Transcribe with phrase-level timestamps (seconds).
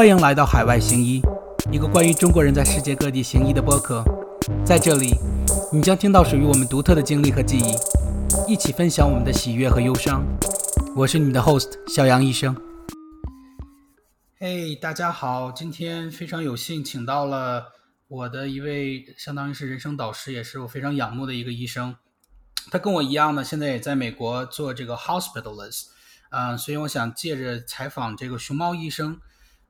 [0.00, 1.20] 欢迎来到海外行医，
[1.70, 4.02] 一个关于中国人在世界各地行医的播客。
[4.64, 5.14] 在这里，
[5.70, 10.24] 你将听到属于我们独特的经历和记忆，一起分享我们的喜悦和忧伤。
[10.96, 12.56] 我是你的 host 小杨医生。
[14.38, 17.66] 嘿，大家好，今天非常有幸请到了
[18.08, 21.94] 我的一位，相当于是人生导师，也是我非常仰慕的一个医生。
[22.70, 25.88] 他跟我一样呢，现在也在美国做这个 hospitalist，
[26.30, 29.20] 嗯，所以我想借着采访这个熊猫医生，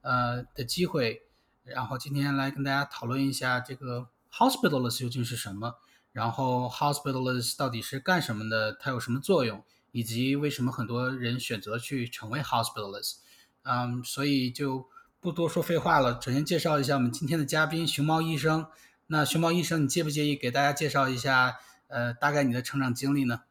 [0.02, 1.22] 呃的机会，
[1.64, 5.76] 然后今天来跟大家讨论一下这个 hospitalist 究竟是什么，
[6.12, 13.16] 然后 hospitalist 到底是干什么的，它有什么作用，以及为什么很多人选择去成为 hospitalist，
[13.62, 14.88] 嗯，所以就
[15.20, 18.66] 不多说废话了，首先介绍一下我们今天的嘉宾熊猫医生。
[19.08, 21.58] 那熊猫医生，你介不介意给大家介绍一下？
[21.88, 23.42] 呃，大概你的成长经历呢？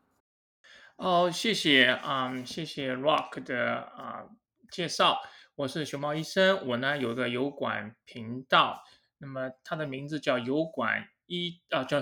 [0.95, 4.23] 哦，谢谢啊，谢谢 Rock 的啊
[4.72, 5.19] 介绍。
[5.59, 8.81] 我是熊猫医生，我呢有个油管频道，
[9.17, 11.99] 那么它的名字叫油管医啊，叫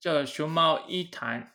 [0.00, 1.52] 叫熊猫医谈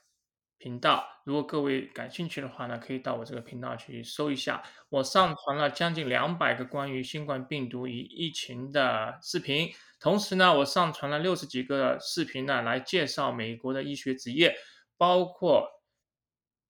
[0.59, 1.03] 频道。
[1.25, 4.61] 如果各位感兴趣的话呢，可以到我这个频道去搜一下。
[4.89, 9.73] 我上传了将近两百个关于新冠病毒与疫情的视频。
[9.99, 14.55] 同时呢，我上传了六十几个视频呢，来介绍美国的医学职业，
[14.95, 15.67] 包括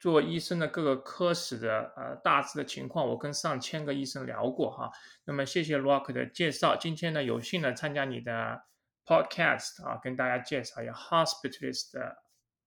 [0.03, 3.07] 做医生的各个科室的呃大致的情况。
[3.07, 4.91] 我跟上千个医生聊过哈。
[5.23, 6.75] 那么谢谢 Rock 的介绍。
[6.75, 8.63] 今天呢，有幸呢参加你的
[9.05, 12.17] Podcast 啊，跟大家介绍一下 Hospitalist 的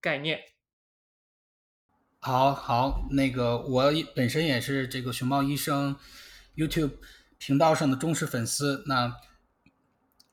[0.00, 0.40] 概念。
[2.20, 5.94] 好好，那个我本身也是这个熊猫医生
[6.56, 6.94] YouTube
[7.36, 8.82] 频道上的忠实粉丝。
[8.86, 9.14] 那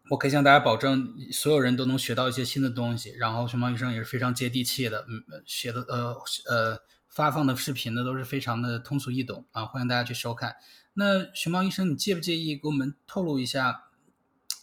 [0.10, 3.12] 我可以向大家保证，所有人都能学到一些新的东西。
[3.18, 6.16] 然后熊猫医生也是非常接地气的，嗯，写的呃
[6.48, 6.80] 呃
[7.14, 10.56] 发放的视频呢都是非常的通俗易懂啊，欢迎大家去收看。
[10.94, 13.84] 那熊猫医生，你介不介意给我们透露一下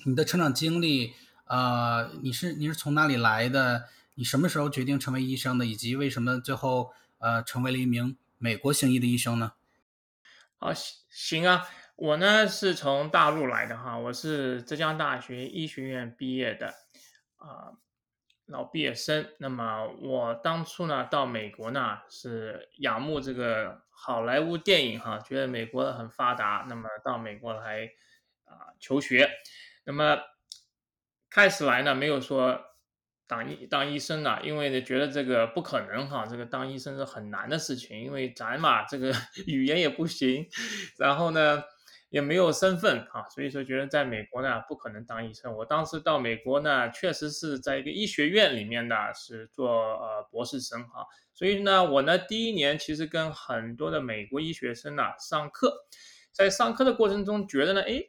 [0.04, 1.14] 你的成长经历？
[1.44, 3.84] 啊，你是你是从哪里来的？
[4.16, 5.64] 你什么时候决定成为医生的？
[5.64, 9.52] 以及为什么最后呃成为了一名美国行医的医生呢？
[10.58, 10.72] 好，
[11.08, 11.68] 行啊。
[11.94, 16.74] 我呢是从大陆来的哈，我是浙江大学医学院毕业的
[17.36, 17.76] 啊，
[18.50, 19.26] 老毕业生。
[19.38, 27.90] 那么我当初呢到美国呢是仰慕这个好莱坞电影哈，觉得美国很发达，那么到美国来
[28.44, 29.30] 啊求学。
[29.84, 30.18] 那么
[31.30, 32.60] 开始来呢没有说
[33.26, 39.12] 当医当医生呢，因为呢觉得这个不可能哈，这个当医生是很难的事情，因为咱嘛这个
[39.46, 40.46] 语言也不行，
[40.98, 41.62] 然后呢。
[42.10, 45.56] 也没有身份啊，所以说觉得在美国呢不可能当医生。
[45.56, 55.86] 我当时到美国呢，确实是在一个医学院里面呢是做呃博士生哈，所以呢我呢第一年其实跟很多的美国医学生呢上课，
[56.32, 58.02] 在上课的过程中觉得呢，哎，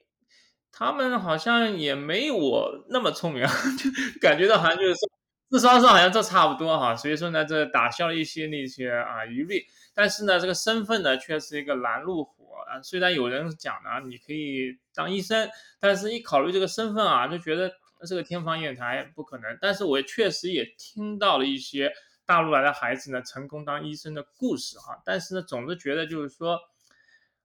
[0.72, 3.46] 他们好像也没我那么聪明，
[3.78, 5.10] 就感觉到好像就是说
[5.52, 9.64] 智商上好像这差不多哈，所以说呢这打消了一些那些啊疑虑，
[9.94, 12.41] 但是呢这个身份呢却是一个拦路虎。
[12.62, 15.50] 啊，虽然有人讲呢，你可以当医生，
[15.80, 17.72] 但是一考虑这个身份啊，就觉得
[18.08, 19.58] 这个天方夜谭，不可能。
[19.62, 21.94] 但是我确实也听到了一些
[22.26, 25.02] 大陆来的孩子呢，成功当医生的故事哈。
[25.06, 26.60] 但是呢，总是觉得就是说，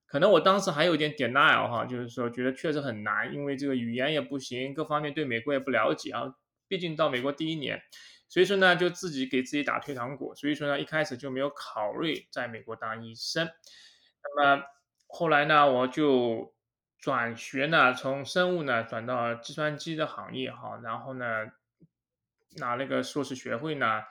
[0.05, 6.35] 可能我当时还有一点 denial 哈，就是说觉得确实很难，因为这个语言也不行，各方面对美国也不了解啊。
[6.67, 7.81] 毕竟到美国第一年，
[8.27, 10.33] 所以说呢，就自己给自己打退堂鼓。
[10.33, 13.47] 所以说呢，一开始就没有考虑在美国当医生。
[14.37, 14.63] 那么。
[15.07, 16.53] 后来呢，我就
[16.99, 21.25] 转学呢，从生物呢转到计算机的行业哈，然后呢
[22.57, 24.01] 拿那个硕士学位呢，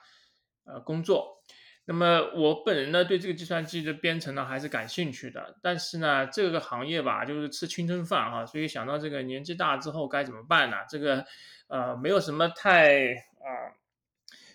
[0.65, 1.43] 呃工作。
[1.84, 10.78] 那么我本人呢对这个计算机的编程呢还是感兴趣的，但是呢这个行业吧就是吃青春饭哈，所以想到这个年纪大之后该怎么办呢？
[10.89, 11.25] 这个
[11.69, 13.77] 呃没有什么太啊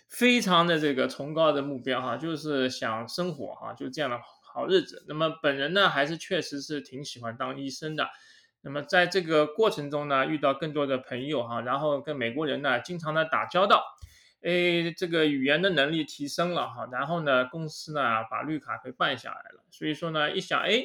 [0.08, 4.18] 非常的这个崇高的目标哈，就是想生活哈，就这样的。
[4.52, 8.08] 好日子，那么本人呢，还是确实是挺喜欢当医生的。
[8.60, 13.82] 那么在这个过程中呢，遇到更多的朋友哈，然后跟美国人呢，经常的打交道，
[14.42, 19.64] 哎，这个语言的能力提升了哈，然后呢，公司呢把绿卡给办下来了。
[19.70, 20.84] 所以说呢，一想，哎，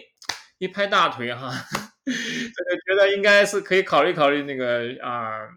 [0.57, 1.51] 一拍大腿哈，
[2.05, 5.47] 这个觉得应该是可以考虑考虑那个啊，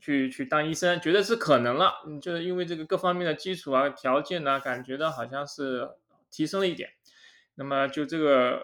[0.00, 2.04] 去去当医生，觉得是可能了。
[2.06, 5.88] 嗯，就是因为这个各方面的基础啊、条件呢，感觉到好像是
[6.30, 6.90] 提升了一点。
[7.54, 8.62] 那么就这个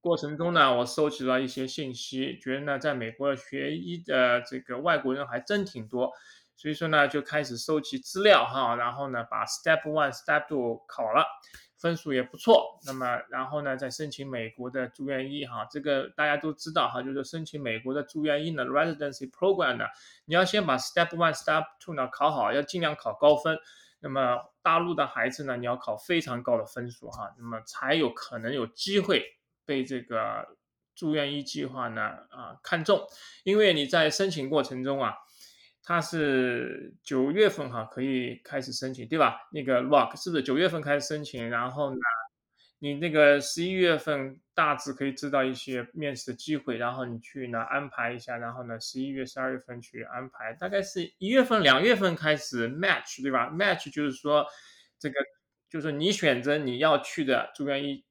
[0.00, 6.12] 过程中呢，我收集了一些信息，觉得呢，在美国学医的这个外国人还真挺多，
[6.56, 11.26] 所以说呢，就开始收集资料哈，然后呢，把 Step One、Step Two 考了，
[11.76, 19.84] 分数也不错，那么然后呢，再申请美国的住院医哈，这个大家都知道哈，就是申请美国的住院医呢，residency program 呢，
[20.24, 23.58] 你要先把 step one、step two 呢考好，要尽量考高分。
[24.00, 29.24] 那么大陆的孩子呢，你要考非常高的分数哈，那么才有可能有机会
[29.64, 30.56] 被这个
[30.94, 33.06] 住院医计划呢啊看中，
[33.44, 35.14] 因为你在申请过程中啊。
[35.82, 39.48] 它是九月份哈可以开始申请，对吧？
[39.50, 41.48] 那个 Rock 是不是九月份开始申请？
[41.48, 41.96] 然后呢，
[42.82, 54.44] 你那个十一月份大致可以知道一些面试的机会，然后你去呢安排一下，然后呢十一月、十二月份去安排，大概是一月份、两月份开始 match，对吧？match 就是说
[54.98, 55.14] 这个
[55.68, 58.04] 就是你选择你要去的住院医。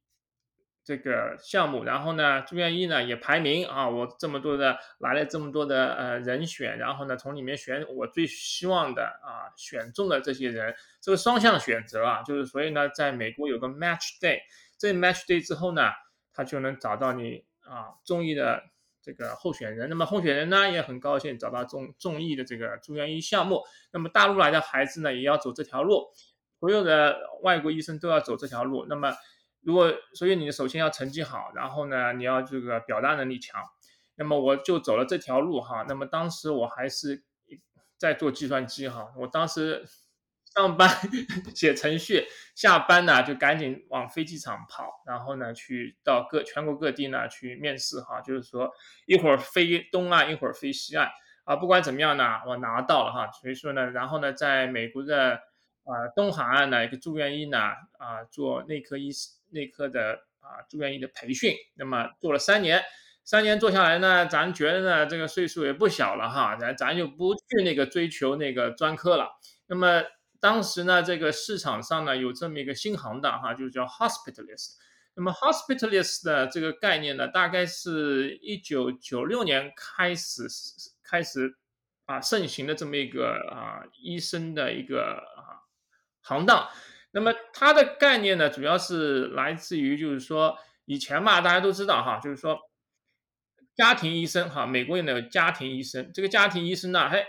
[0.83, 14.39] 这个项目，然后呢，住院医呢也排名啊，我这么多的来了这么多的呃人选，然后呢从里面选我最希望的啊选中的这些人，这个双向选择啊，就是所以呢，在美国有个 match day，
[14.79, 15.91] 这 match day 之后呢，
[16.33, 18.63] 他就能找到你啊中意的
[19.03, 23.61] 这个候选人，那么候选人呢也很高兴找到中中意的这个住院医项目，
[23.91, 26.07] 那么大陆来的孩子呢也要走这条路，
[26.59, 29.13] 所有的外国医生都要走这条路，那么。
[29.69, 33.63] 如果所以你首先要成绩好，然后呢你要这个表达能力强，
[34.16, 35.86] 那么我就走了这条路哈。
[35.88, 37.24] 那么当时我还是
[38.00, 39.86] 在做计算机哈，我当时
[40.56, 40.89] 上班
[41.54, 42.25] 写程序，
[42.56, 48.71] 下班呢就赶紧往飞机场跑，然后呢去到各全国各地呢去面试哈，就是说
[49.06, 51.12] 一会儿飞东岸，一会儿飞西岸
[51.44, 53.31] 啊，不管怎么样呢，我拿到了哈。
[53.31, 55.42] 所以说呢，然后呢在美国的。
[55.86, 57.57] 啊，东海岸呢一个住院医呢，
[57.98, 62.83] 啊，做内科医师内科的啊住院医的培训，那么做了三年，
[63.23, 69.29] 三年做下来呢，咱觉得呢，这个岁数也不小了哈，咱咱就不去那个追求那个专科了。
[69.67, 70.03] 那么
[70.39, 74.75] 当时呢，这个市场上呢有这么一个新行当哈，就是叫 hospitalist。
[75.15, 80.43] 那么 hospitalist 的这个概念呢，大概是一九九六年开始
[81.03, 81.57] 开始
[82.05, 85.59] 啊盛行的这么一个啊医生的一个啊。
[86.21, 86.69] 行当，
[87.11, 92.59] 那么它的概念呢，主要是来自于，就是说以前嘛，大家都知道哈，就是说
[93.75, 97.25] 家庭医生哈，美国有那个家庭医生，这个家庭医生呢，嘿，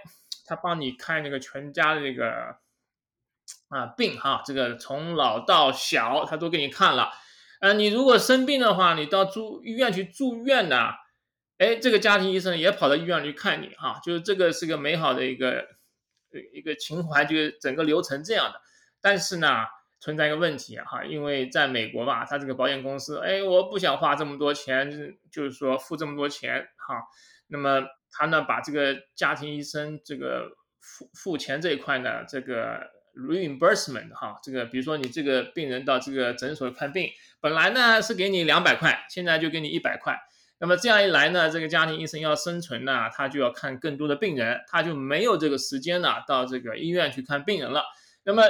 [0.46, 2.56] 他帮你看那个全家的那个
[3.68, 7.10] 啊病哈，这个从老到小他都给你看了，
[7.60, 10.90] 呃，你如果生病的话，你到住医院去住院呢，
[11.58, 15.66] 哎，这个家庭医生也跑到医院去看你哈，就是这个是个美好的一个
[16.52, 18.60] 一个情怀，就是整个流程这样的。
[19.02, 19.64] 但是呢，
[19.98, 24.90] 存在一个问题哈，因为在美国吧，他这个保险公司，哎，我不想花这么多钱，
[25.30, 27.02] 就是说付这么多钱哈，
[27.48, 30.50] 那么他呢，把这个家庭医生这个
[30.80, 32.80] 付付钱这一块呢，这个
[33.14, 37.10] reimbursement 哈，这个比如说你这个病人到这个诊所看病，
[37.40, 40.18] 本来呢是给你两百块，现在就给你一百块，
[40.58, 47.84] 那么这样一来呢，这个家庭医生要生存呢，他就要看更多的病人，他就没有这个时间呢，到这个医院去看病人了，
[48.24, 48.44] 那么。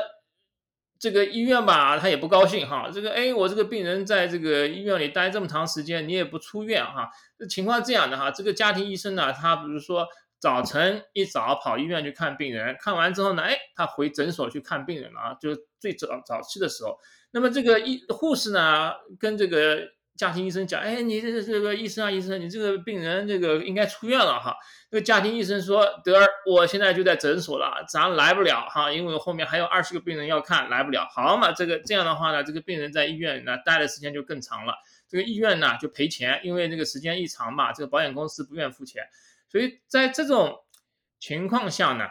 [1.01, 2.89] 这个医院吧，他也不高兴哈。
[2.93, 7.09] 这个哎，我这个病人在这个医院里待这么长时间，你也不出院哈。
[7.39, 10.07] 这情况这样的哈，这个家庭医生呢，他比如说
[10.39, 16.99] 早晨一早跑医院去看病人，看完之后呢，哎，他回诊所去看病人了啊，就最早早期的时候。
[17.33, 19.81] 那么这个医护士呢，跟这个。
[20.21, 24.55] 家庭医生讲：“哎，你这这个医生啊，医生，你这个病人这个应该出院了哈。”
[24.93, 31.09] 那个家庭医生说：“德儿，我现在就在诊所了，咱来不了哈，因为后面还有二十个病人要看，来不了。
[31.11, 34.75] 好嘛，这个这样的话呢，这个病人在医院呢待的时间就更长了，
[35.09, 39.03] 这个医院呢就赔钱，因为这个时间一长嘛，这个保险公司不愿付钱，
[39.49, 40.59] 所以在这种
[41.19, 42.05] 情况下呢。”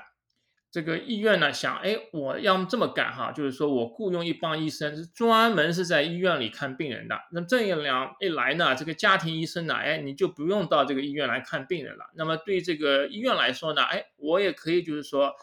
[0.71, 7.19] 这个医院呢想，哎，我要么这么干哈，就是说我雇佣一帮医生，是专门是在医院里看病人的。
[7.31, 12.11] 那这样一来呢，这个家庭医生呢，哎，你就不用到这个医院来看病人了。
[12.15, 15.33] 那么对这个医院来说呢，哎，我也可以就是说，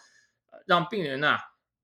[0.65, 1.37] 让病人呢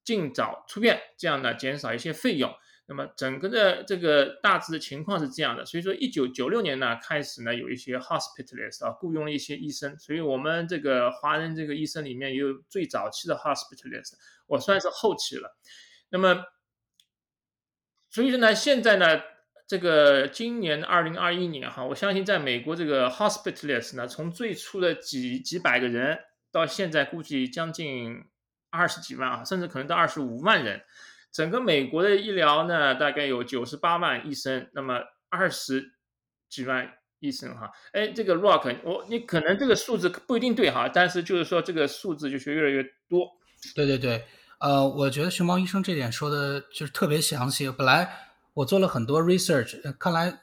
[0.04, 2.54] 尽早出院，这样呢减少一些费用。
[2.92, 14.12] 那么整个的这个大致的情况是这样的，所以说一九九六年呢开始呢有一些 hospitalist 啊雇佣了一些医生，所以我们这个华人这个医生里面也有最早期的 hospitalist，
[14.46, 15.56] 我算是后期了。
[16.10, 16.44] 那么
[18.10, 19.22] 所以说呢，现在呢
[19.66, 26.18] 这个今年二零二一年哈，我相信在美国这个 hospitalist 呢，从最初的几几百个人
[26.50, 28.22] 到现在估计将近
[28.68, 30.82] 二十几万啊，甚至可能到二十五万人。
[31.32, 35.92] 整个美国的医疗呢，大概有九十八万医生，那么二十
[36.50, 43.30] 几万医生哈，哎，这个 Rock，我你可能这个数字不一定对哈，但是就是说这个数字就是越来越多。
[43.74, 44.24] 对对对，
[44.58, 47.70] 呃，我觉得熊猫医生这点说的就是特别详细。
[47.70, 48.12] 本来
[48.54, 50.40] 我做了很多 research，看来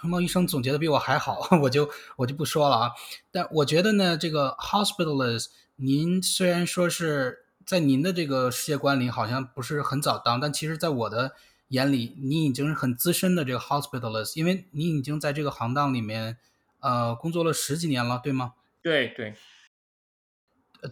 [0.00, 2.90] 熊猫医生总结的比我还好， 我就我就不说了啊。
[3.32, 11.34] 但我觉得呢，这个 hospitalist，您虽然说是在您的这个世界观里好像不是很早当，但其实在我的
[11.68, 16.38] 眼里，你已经是很资深的这个 hospitalist，因为你已经在这个行当里面
[16.78, 18.54] 呃工作了十几年了，对吗？
[18.80, 19.34] 对对。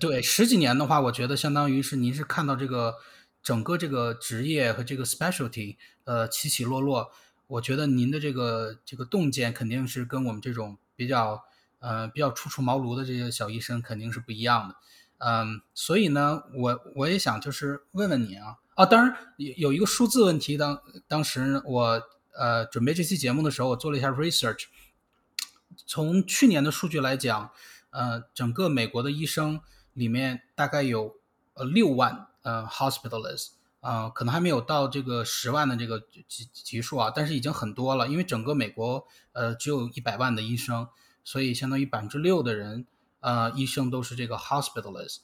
[0.01, 2.97] 对，十几年的话，我觉得相当于是您是看到这个
[3.41, 7.13] 整个这个职业和这个 specialty，呃，起起落落。
[7.47, 11.45] 我觉得您的这个这个洞见肯定是跟我们这种比较
[11.79, 14.75] 呃比较初出茅庐的这些小医生肯定是不一样的。
[15.25, 22.03] 嗯，所以呢，我我也想就是问问你啊啊，当然有有一个数字问题，当当时我
[22.37, 24.65] 呃准备这期节目的时候，我做了一下 research，
[25.87, 27.51] 从去年的数据来讲，
[27.91, 29.61] 呃，整个美国的医生。
[29.95, 31.15] 里面大概有
[31.55, 38.09] 呃六万呃 hospitalists 啊，可能还没有到这个十万的这个级级数啊，但是已经很多了。
[38.09, 40.89] 因为整个美国呃只有一百万的医生，
[41.23, 42.89] 所以相当于百分之六的人
[43.25, 45.23] 呃医生都是这个 hospitalist，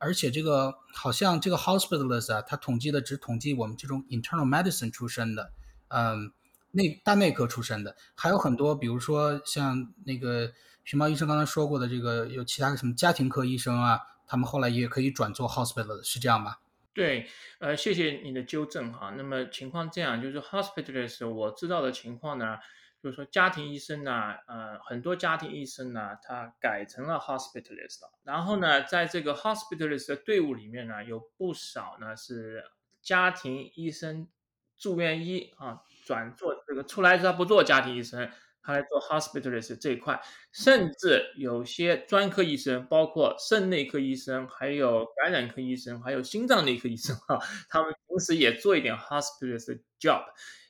[0.00, 5.52] 而且这个好像这个 hospitalist 啊，他统计的只统计我们这种 internal medicine 出身的，
[5.88, 6.32] 嗯
[6.72, 10.50] 内大内科出身的，还有很多，比如说像那个。
[10.84, 16.60] 熊猫医生刚才说过的这个有其他的什么家庭科医生啊，他们后来也可以转做 hospitalist，是这样吧？
[16.94, 19.12] 对，呃，谢谢你的纠正哈。
[19.14, 22.56] 那么情况这样，就是 hospitalist，我知道的情况呢，
[23.02, 32.64] 就是说家庭医生呢，呃，很多家庭医生呢，他改成了 hospitalist，然后呢，在这个 hospitalist 的队伍里面呢，有不少呢是
[33.02, 34.28] 家庭医生
[34.76, 38.30] 住院医啊，转做这个出来之后不做家庭医生。
[38.60, 40.20] 他来做 hospitalist 这一块，
[40.52, 47.38] 甚至有些专科医生，包括肾内科医生，还有感染科医生，还有心脏内科医生哈，
[47.70, 50.22] 他们同时也做一点 hospitalist job。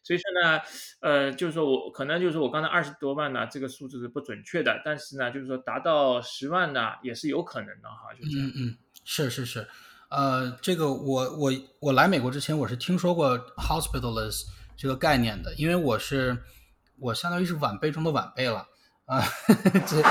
[0.08, 0.60] 所以说呢，
[1.00, 8.14] 呃，就是说我可能就是说我刚才二十多万呢，这个数字是不准确的，但是呢，就是说达到十万呢，也是有可能的哈。
[8.14, 9.68] 就嗯嗯，是是是，
[10.08, 16.36] 呃，这个我我我来美国之前，我是听说过 hospitalist 这个概念的，因为我是。
[17.00, 18.66] 我相当于是晚辈中的晚辈了
[19.04, 19.22] 啊！
[19.86, 20.02] 这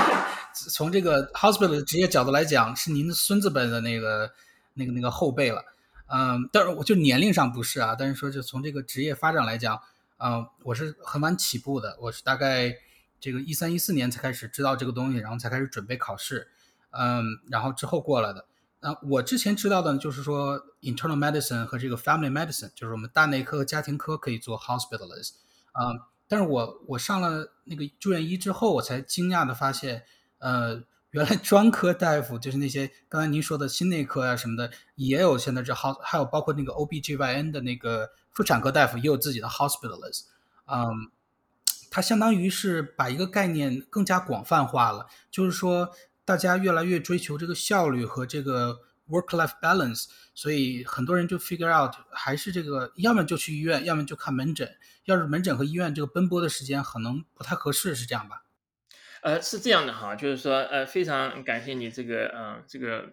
[0.70, 4.32] 从这个 hospital 的职业角度来讲，是您的孙子辈的那个、
[4.72, 5.62] 那个、那个后辈了。
[6.10, 9.80] 嗯，但是我就年龄上不是啊，但是说就从这个职业发展来讲，
[10.18, 12.74] 嗯，我是很晚起步的，我是大概
[13.20, 16.48] 这个一三一四年才开始知道这个东西，然后才开始准备考试，
[16.90, 18.46] 嗯，然后之后过来的。
[18.80, 25.32] 那我之前知道的就是说 internal medicine 和这个 family medicine，就是我们大内科和家庭科可以做 hospitalist，
[25.72, 26.08] 啊。
[26.30, 30.04] 但是我我上了那个住院医之后，我才惊讶的发现，
[30.38, 40.24] 呃，原来专科大夫就是那些刚才您说的心内科啊什么的，也有现在这好，还有包括那个 OBGYN 的那个妇产科大夫也有自己的 hospitalist，
[40.66, 41.10] 嗯，
[41.90, 45.90] 它相当于是把一个概念更加广泛化了，就是说
[46.24, 54.70] 大家越来越追求这个效率和这个 work-life balance，所以很多人就 figure out 还是这个，要么就去医院，要么就看门诊。
[55.04, 58.42] 要是门诊和医院这个奔波的时间可能不太合适，是这样吧？
[59.22, 63.10] 呃，是这样的哈，就是说，呃，非常感谢你这个，嗯，这个，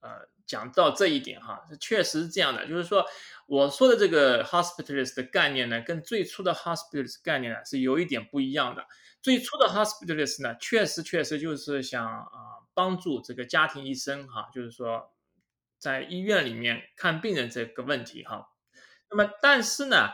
[0.00, 2.66] 呃，讲到这一点哈，确实是这样的。
[2.66, 3.04] 就是说，
[3.46, 8.84] 我说的这个 hospitalist 的概念呢，跟最初的 hospitalist 概念呢是有一点不一样的。
[9.20, 12.28] 最初的 hospitalist 呢，确实确实就是想啊
[12.74, 15.12] 帮助这个家庭医生哈，就是说
[15.78, 18.48] 在医院里面看病人这个问题哈。
[19.10, 20.10] 那么，但是呢。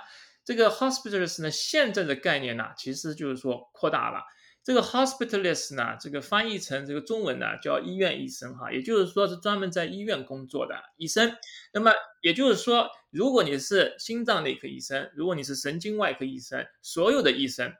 [0.47, 4.25] 这个 hospitalist 呢，现在的概念呢，其实就是说扩大了。
[4.65, 11.37] 这个 hospitalist 呢，这个翻译成这个中文呢，叫医院医生哈，也就是说是专门在医院工作的医生。
[11.73, 11.93] 那么
[12.23, 17.73] 也就是说，如果你是心脏内科医生，如果你是神经外科医生，所有的医生，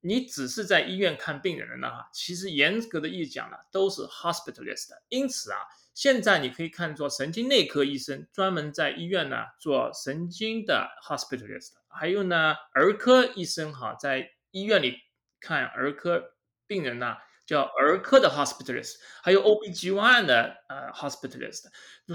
[0.00, 4.90] 你只是在医院看病人的呢，其实严格的意义讲呢，都是 hospitalist。
[5.08, 5.58] 因此啊。
[5.94, 14.96] 现在你可以看作神经内科医生，专门在医院呢做神经的 hospitalist，还有呢儿科医生哈，在医院里
[15.40, 16.22] 看儿科
[16.66, 17.16] 病人呢
[17.46, 21.64] 叫儿科的 hospitalist，还有 OBGYN 的呃 hospitalist。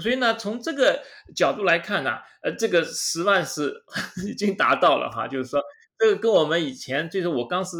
[0.00, 1.02] 所以呢，从这个
[1.34, 3.84] 角度来看呢，呃，这个十万是
[4.26, 5.60] 已经达到了哈，就是说
[5.98, 7.76] 这个跟我们以前就是我当时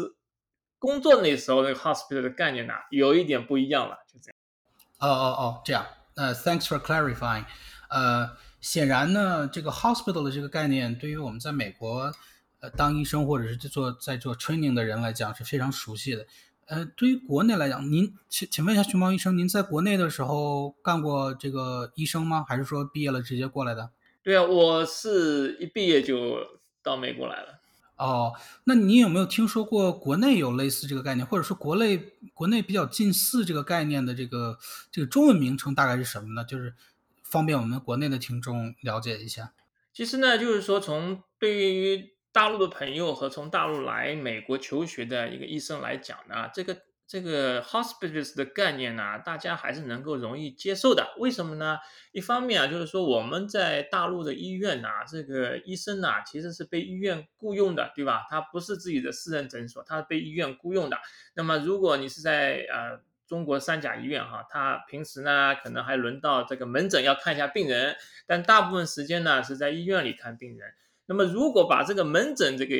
[0.79, 4.35] 工作那时候那个 hospital 的概念呢有一点不一样了，就这样。
[4.99, 5.85] 哦哦哦，这样。
[6.15, 7.45] 呃，Thanks for clarifying。
[7.89, 12.11] 呃，显然呢，这个 hospital 的这个概念，对于我们在美国
[12.65, 16.25] 呃当医生或者是做在做 training 的人来讲是非常熟悉的。
[16.65, 22.43] 呃，对于国内来讲，您请请问一下熊猫医生，您在国内的时候干过这个医生吗？
[22.47, 23.91] 还是说毕业了直接过来的？
[24.23, 26.39] 对啊，我是一毕业就
[26.81, 27.61] 到美国来了。
[27.97, 34.57] 哦，那你有没有听说过国内有类似这个概念，或者说国内国内比较近似这个概念的这个
[34.91, 36.43] 这个中文名称大概是什么呢？
[36.43, 36.73] 就是
[37.21, 39.53] 方便我们国内的听众了解一下。
[39.93, 46.77] 其实呢，就是说从对于大陆的朋友和从大陆来美国求学的一个医生来讲呢，这个。
[47.07, 51.13] 这个 hospitalist 的概念呢，大家还是能够容易接受的。
[51.19, 51.77] 为什么呢？
[52.11, 58.25] 一方面啊，就是说我们在大陆的医院呐，这个医生呐，其实是被医院雇佣的，对吧？
[58.27, 60.97] 他不是自己的私人诊所，他是被医院雇佣的。
[61.35, 70.73] 那么如果你是在呃中国三甲医院哈，他平时呢可能还轮到这个门诊要看一下病人，但大部分时间呢是在医院里看病人。
[71.05, 72.75] 那么如果把这个门诊这个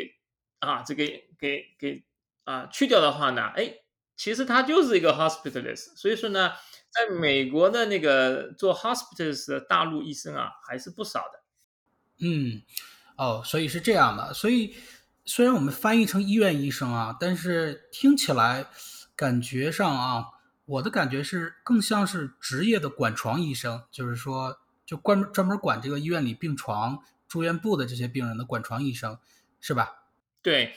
[0.60, 1.04] 啊这个
[1.40, 2.04] 给给
[2.44, 3.76] 啊去掉的话呢，哎。
[4.18, 6.54] 其实他就是一个 hospitalist，所以说呢，
[6.90, 11.44] 在美国的那个做 hospitalist 的大陆医生啊，还是不少的。
[12.20, 12.62] 嗯，
[13.18, 14.34] 哦，所以是这样的。
[14.34, 14.74] 所以
[15.26, 18.68] 虽然我们翻译成医院医生啊，但是听起来
[19.18, 20.28] 感觉上啊，
[20.64, 27.04] 我的感觉是更像是职业的管床医生，就是说就专门专门管这个医院里病床、
[27.36, 29.20] 住院部的这些病人的管床医生，
[29.60, 30.06] 是吧？
[30.42, 30.74] 对，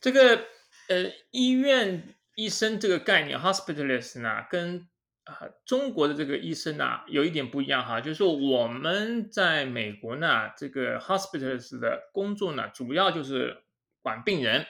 [0.00, 0.46] 这个
[0.88, 2.14] 呃医院。
[2.38, 4.86] 医生这个概念，hospitalist 呢，跟
[5.24, 13.64] 啊中国的这个医生呢有一点不一样哈，就是说我们在美国呢，这个 hospitalist 的工作呢，主要就是
[14.02, 14.64] 管病人，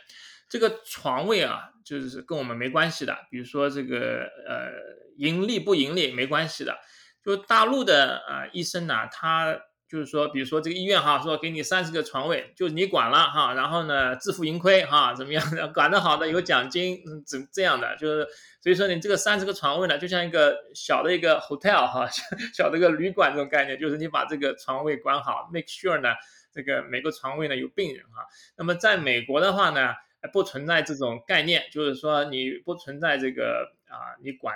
[0.49, 4.73] 这个床位啊，就是跟我们没关系的，比如说这个呃
[5.19, 6.79] 盈利不盈利没关系的，
[7.23, 9.61] 就大陆的啊医生呢，他。
[9.89, 15.43] 就是说，比如说这个医院哈，说给你三十个床位，就你管了哈，然后呢自负盈亏哈，怎么样？
[15.73, 17.97] 管得好的有奖金，怎这样的？
[17.97, 18.27] 就是
[18.61, 22.07] 所以说你这个三十个床位呢，就像一个小的一个 hotel 哈，
[22.53, 26.11] 小的一个旅馆这种概念，就是你把这个床位管好，make sure 呢，
[26.53, 28.27] 这个每个床位呢有病人哈。
[28.57, 29.95] 那么在美国的话呢，
[30.33, 34.55] 不存在这种概念，就是说你不存在这个啊，你管。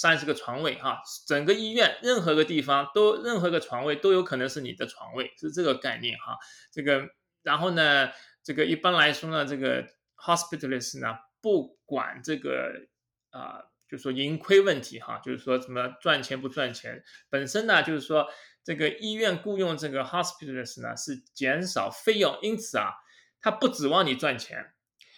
[0.00, 6.38] 三十个床位哈，整个医院任何个地方都任何个床位都有可能是你的床位，是这个概念哈。
[6.70, 7.08] 这个
[7.42, 8.08] 然后呢，
[8.44, 9.84] 这个一般来说呢，这个
[10.16, 12.86] hospitalist 呢不管这个
[13.30, 13.58] 啊，
[13.90, 18.28] 就是说盈亏问题哈，就是说什么赚钱不赚钱，本身呢就是说
[18.62, 22.92] 这个医院雇佣这个 hospitalist 呢是减少费用，因此啊，
[23.40, 24.74] 他不指望你赚钱，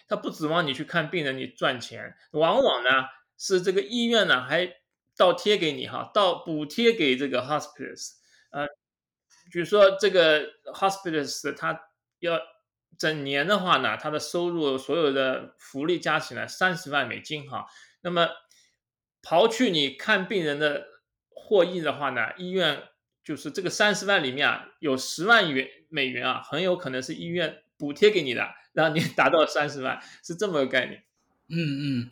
[0.07, 2.89] 他不指望你去看病人你赚钱，往往呢。
[3.43, 4.71] 是这个医院呢，还
[5.17, 8.11] 倒贴给你哈，倒补贴给这个 hospice，
[8.51, 8.67] 呃，
[9.51, 11.81] 比如说这个 hospice 他
[12.19, 12.39] 要
[12.99, 17.65] 整年的话呢，他的收入所有的福利加起来三十万美金哈，
[18.01, 18.29] 那么
[19.23, 20.85] 刨去你看病人的
[21.29, 22.83] 获益的话呢，医院
[23.23, 31.03] 就是这个三十万里面啊，有十万元美元啊，很有可能是医院补贴给你的，让你 达到三十万，是这么个概念。
[31.49, 32.11] 嗯嗯。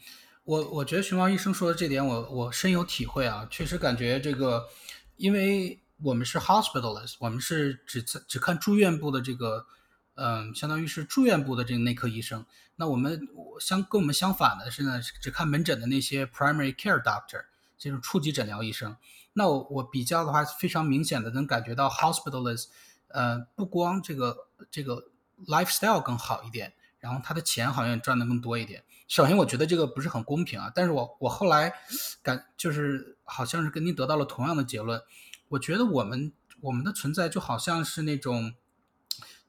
[0.50, 4.68] 我我觉得熊猫医生说的这点，我我深有体会啊，确实感觉这个，
[5.16, 9.68] 因为我们是 hospitalist，我们是只只看住院部的这个，
[10.16, 12.44] 嗯，相当于是住院部的这个内科医生。
[12.78, 13.28] 那我们
[13.60, 17.46] 相跟我们相反的是呢，只看门诊的那些 primary care doctor，
[17.78, 18.98] 这种初级诊疗医生。
[19.34, 22.70] 那我我比较的话，非常明显的能感觉到 hospitalist，
[23.10, 25.10] 呃，不光这个这个
[25.46, 28.84] lifestyle 更好一点，然后他的钱好像赚的更多一点。
[29.10, 30.72] 首先，我觉得这个不是很公平啊。
[30.74, 31.74] 但是我我后来
[32.22, 35.02] 感就是好像是跟您得到了同样的结论。
[35.50, 38.54] 我觉得我们我们的存在就好像是那种，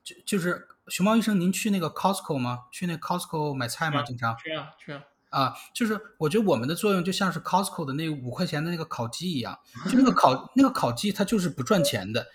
[0.02, 2.60] 就就是熊猫医生，您去那个 Costco 吗？
[2.72, 4.02] 去那 Costco 买菜吗？
[4.02, 5.02] 经常去啊去啊。
[5.28, 9.58] 啊，就是我觉得我们的作用就像是 Costco 的那五块钱的那个烤鸡一样，
[9.90, 12.26] 就那个烤那个烤鸡它就是不赚钱的，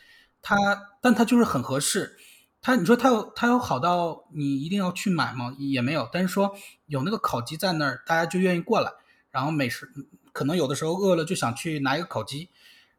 [0.44, 0.56] 它
[1.02, 2.18] 但它就是很合适。
[2.66, 5.56] 他，你说他有他有好到你一定要去买吗？
[5.60, 8.92] 也没有，但是说有那个烤鸡在那儿，大家就愿意过来。
[9.30, 9.88] 然后美食
[10.34, 12.50] 可能有的时候饿了就想去拿一个烤鸡，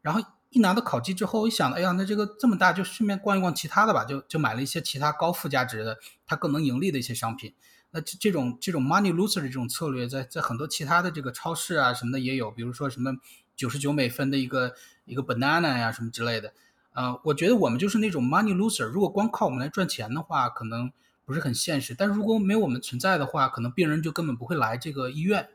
[0.01, 7.53] 然后一拿到烤鸡之后，一想，哎呀，那这个这么大，就顺便逛一逛其他的吧，就就买了一些其他高附加值的，它更能盈利的一些商品。
[7.91, 13.11] 那这这种这种 money loser 的这种策略，在在很多其他的这个超市啊什么的也有，比如说什么
[13.57, 16.53] 九十九美分的一个一个 banana 呀什么之类的。
[16.97, 18.85] 呃，我觉得我们就是那种 money loser。
[18.85, 20.91] 如果光靠我们来赚钱的话，可能
[21.25, 21.93] 不是很现实。
[21.93, 25.47] 但是如果没有我们存在的话，可能病人就根本不会来这个医院，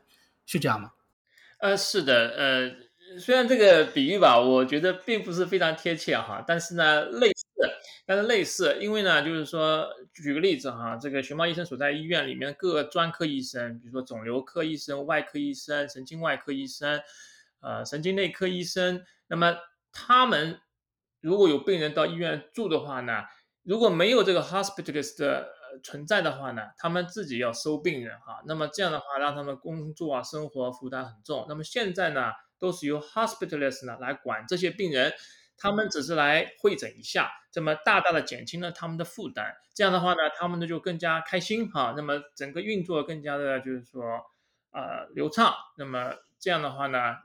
[0.45, 0.93] 是这样吗？
[1.57, 2.29] 呃，是的。
[2.29, 7.45] 呃，虽然这个比喻吧，我觉得并不是非常贴切哈，但是呢，类似，
[8.05, 17.01] 但是类似，因为呢，就是说，举个例子哈，这个熊猫医生所在医院里面各个专科医生，比如说肿瘤科医生、外科医生、神经外科医生，
[17.59, 19.57] 呃，神经内科医生，那么
[19.91, 20.61] 他们。
[21.23, 23.23] 如果有病人到医院住的话呢，
[23.63, 25.47] 如果没有这个 hospitalist 的
[25.81, 31.45] 存在的话呢，他们自己要收病人哈，那么这样的话让他们工作啊生活负担很重。
[31.47, 35.13] 那么现在呢，都是由 hospitalist 呢来管这些病人，
[35.57, 39.55] 他们只是来会诊一下，这么大大的减轻了他们的负担。
[39.73, 44.03] 这样的话呢，他们呢就更加开心哈，那么整个运作更加的就是说
[44.71, 45.53] 呃流畅。
[45.77, 47.15] 那么这样的话呢。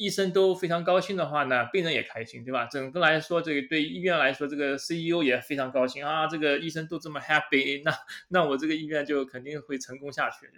[0.00, 2.64] 医生都非常高兴的话呢，病人也开心，对吧？
[2.64, 6.26] 整个来说，这个对医院来说，这个 CEO 也非常高兴啊。
[6.26, 7.92] 这个医生都这么 happy， 那
[8.28, 10.50] 那我这个医院就肯定会成功下去。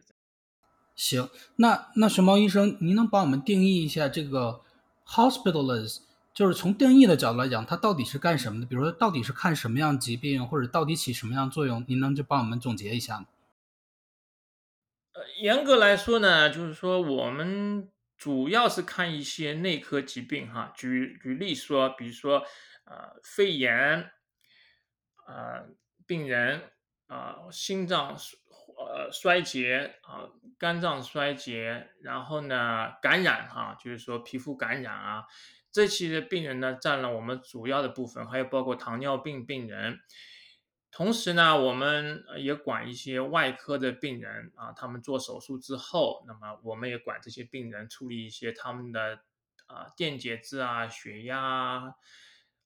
[0.94, 4.60] 行，那那熊猫医生，您能帮我们定义一下这个
[5.06, 6.02] hospitalist，
[6.32, 8.66] 就是从定义的角度来讲，它到底是干什么的？
[8.66, 11.84] 比如说，到底是看什么样疾病，或者到底起什么样作用？
[11.88, 13.26] 您能就帮我们总结一下吗？
[15.14, 17.88] 呃，严格来说呢，就是说我们。
[18.22, 22.38] 主要是看一些内科疾病，哈，举举例说，比如说，
[22.84, 24.12] 呃，肺炎，
[25.26, 25.66] 呃，
[26.06, 26.70] 病人，
[27.08, 28.16] 啊，心脏，
[28.78, 35.24] 呃，衰竭，啊，肝脏衰竭，然后呢，感染，哈，就是说皮肤感染啊，
[35.72, 39.98] 这些病人呢，占了我们主要的部分，还有包括糖尿病病人。
[40.94, 49.20] 同时呢，我们也管一些外科的病人啊，他们做手术之后，那么我们也管这些病人处理一些他们的
[49.66, 51.94] 啊电解质啊、血压。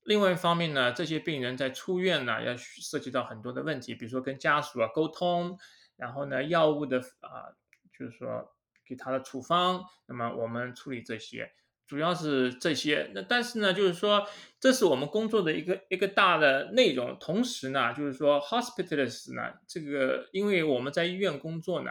[0.02, 5.56] 另外一方面呢，这些病人在出院呢，要涉及到很多的问题，比如说跟家属啊沟通，
[5.96, 7.54] 然后呢，药物的啊，
[7.96, 11.52] 就是说给他的处方，那么我们处理这些。
[11.86, 14.26] 主要是这些，那但是呢，就是说，
[14.58, 17.16] 这是我们工作的一个一个大的内容。
[17.20, 21.90] 同时呢，就是说，hospitalist 呢，这个因为我们在医院工作呢，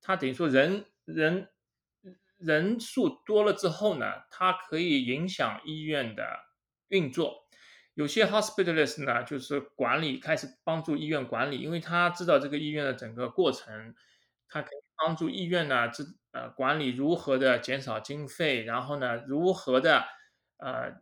[0.00, 1.48] 它等于说人人
[2.36, 6.24] 人数多了之后呢，它可以影响医院的
[6.88, 7.48] 运作。
[7.94, 13.96] 有些 hospitalist 呢，就是管理开始帮助医院管理，因为他知道这个医院的整个过程，
[14.48, 16.04] 他可以帮助医院呢，这。
[16.30, 20.04] 呃，管理如何的减少经费，然后呢，如何的
[20.58, 21.00] 呃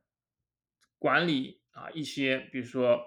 [1.01, 3.01] 管理啊一些，比如说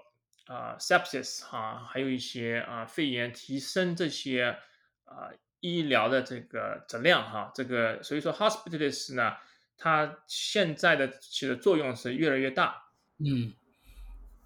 [0.44, 4.58] 啊 sepsis 哈，还有一些啊肺炎，提升这些
[5.04, 9.34] 啊医疗的这个质量哈，这个所以说 hospitalist 呢，
[9.78, 12.82] 它现在的起的作用是越来越大。
[13.16, 13.54] 嗯，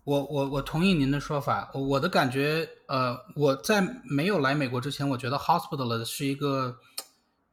[0.04, 6.78] 我我我同意您的说法，我的感觉，呃，我在没有来美国之前，我觉得 hospitalist 是一个。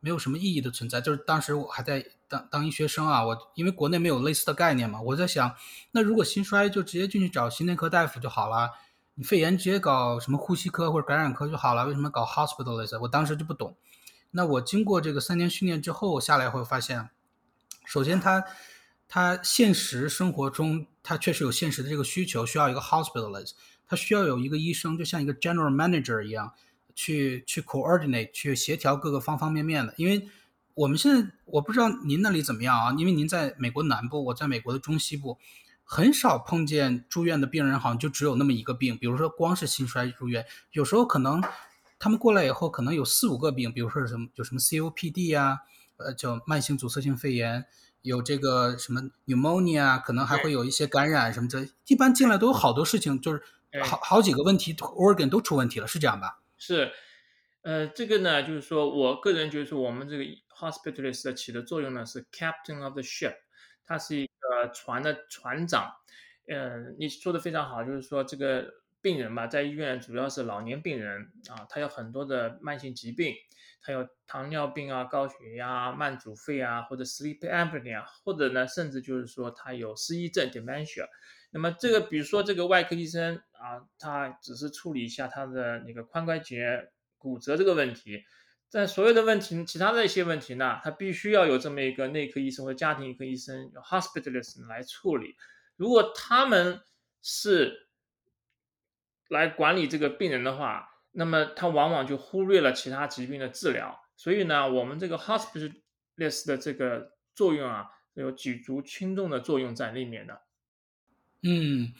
[0.03, 5.55] 没有什么意义的存在，就是当时我还在当当医学生啊，我因为国内没有类似的概念嘛，我在想，
[5.91, 8.71] 那如果心衰就直接进去找心内科大夫就好了，
[9.13, 12.99] 你肺炎直接搞什么呼吸科或者感染科就好了，为什么搞 hospitalist？
[12.99, 13.75] 我当时就不懂。
[14.31, 17.11] 那我经过这个三年训练之后下来会发现，
[17.85, 18.43] 首先他
[19.07, 23.51] 他现实生活中他确实有现实的这个需求，需要一个 hospitalist，
[23.87, 26.53] 他需要有一个医生，就像一个 general manager 一样。
[26.93, 30.27] 去去 coordinate 去协调各个方方面面的，因为
[30.73, 32.93] 我们现在我不知道您那里怎么样啊？
[32.97, 35.39] 因为您在美国南部，我在美国的中西部，
[35.85, 38.97] 很少碰见住院的病人，好像就只有那么一个病。
[38.97, 41.41] 比如说光是心衰住院，有时候可能
[41.97, 45.59] 他们过来以后，可能有四五个病，比如说什么有什么 COPD 啊，
[45.95, 47.65] 呃，叫慢性阻塞性肺炎，
[48.01, 51.67] 有这个什么 pneumonia，可能还会有一些感染什么的。
[51.87, 53.41] 一般进来都有好多事情，就是
[53.83, 56.39] 好好几个问题，organ 都出问题了，是这样吧？
[56.57, 56.91] 是，
[57.61, 63.35] 呃，这个呢，就是说我个人觉得，我们这个 hospitalist 起的作用呢是 captain of the ship，
[63.85, 65.91] 他是一个船的船长。
[66.47, 68.65] 嗯，你说的非常好，就是说这个
[69.01, 73.35] 病人吧，在医院主要是老年病人啊，他有很多的慢性疾病，
[73.81, 81.07] 他有糖尿病啊、高血压、慢阻肺啊，或者 sleep apnea，或者呢，甚至就是说他有失忆症 dementia。
[81.51, 88.23] 那么这个，比如说这个外科医生啊，他只是处理一下他的那个髋关节骨折这个问题，
[88.69, 95.35] 在所有的问题，其他的一些问题呢，他必须要有这么一个内科医生或家庭医科医生，hospitalist 来处理。
[95.75, 96.79] 如果他们
[97.21, 97.89] 是
[99.31, 103.97] 来管理这个病人的话，那么他往往就忽略了其他疾病的治疗。
[104.17, 110.41] 所以呢，我们这个 hospitalist 的这个作用啊，有举足轻重的作用在里面的。
[111.43, 111.93] 嗯，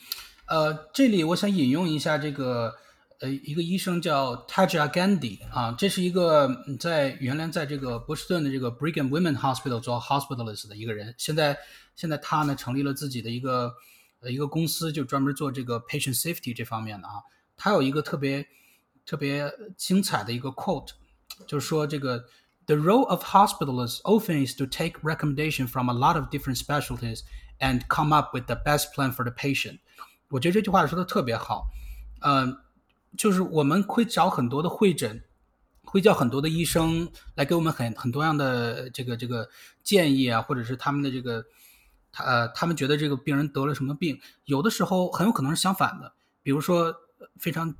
[0.48, 2.76] 呃，这里我想引用一下这个，
[3.22, 6.48] 呃，一个医生叫 Taja Gandhi 啊，这是一个
[6.80, 11.58] 在原来在这个波士顿的这个 Brigham Women Hospital 做 hospitalist 的一个人，现在
[11.96, 13.74] 现在他呢成立了自己的一个
[14.20, 17.14] 呃一个公司，就专门做这个 patient safety 这方面的啊。
[17.57, 18.46] 他有一个特别
[19.05, 20.90] 特别精彩的一个 quote，
[21.46, 22.25] 就是说这个
[22.66, 27.20] The role of hospitalists often is to take recommendation from a lot of different specialties.
[27.59, 29.79] And come up with the best plan for the patient。
[30.29, 31.68] 我觉得这句话说的特别好。
[32.20, 32.46] 呃，
[33.16, 35.25] 就是我们会找很多的会诊，
[35.83, 39.49] 会叫很多的医生来给我们很很多样的这个这个
[39.83, 41.42] 建议啊，或者是他们的这个
[42.12, 46.95] 他呃他们觉得这个病人得了什么病，有的时候很有可能是相反的，比如说
[47.38, 47.76] 非常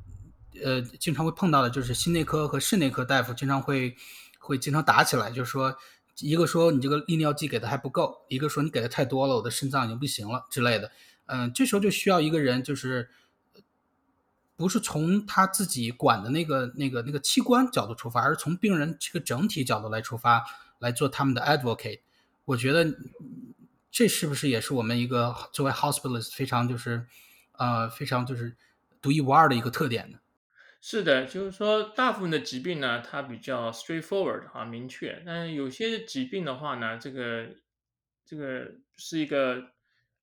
[0.64, 3.96] 呃经常会碰到的就是心内科和肾内科大夫经常会
[4.40, 5.76] 会经常打起来，就是说。
[6.20, 10.92] 一个说你这个利尿剂给的还不够，一个说你给的太多了，我的肾脏已经不行了之类的。
[11.26, 13.10] 嗯，这时候就需要一个人，就是
[14.56, 20.44] 不是从他自己管的那个、那个、那个器官角度出发，而是从病人这个整体角度来出发，
[20.78, 22.02] 来做他们的 advocate。
[22.46, 22.86] 我觉得
[23.92, 27.06] 这是不是也是我们一个作为 hospitalist 非常就是
[27.52, 28.56] 呃非常就是
[29.02, 30.20] 独一无二的一个特点呢？
[30.84, 35.22] 是的，就是说，大部分的疾病呢，它比较 straightforward 哈，明确。
[35.24, 37.50] 但有些疾病的话呢，这个
[38.26, 39.64] 这个是一个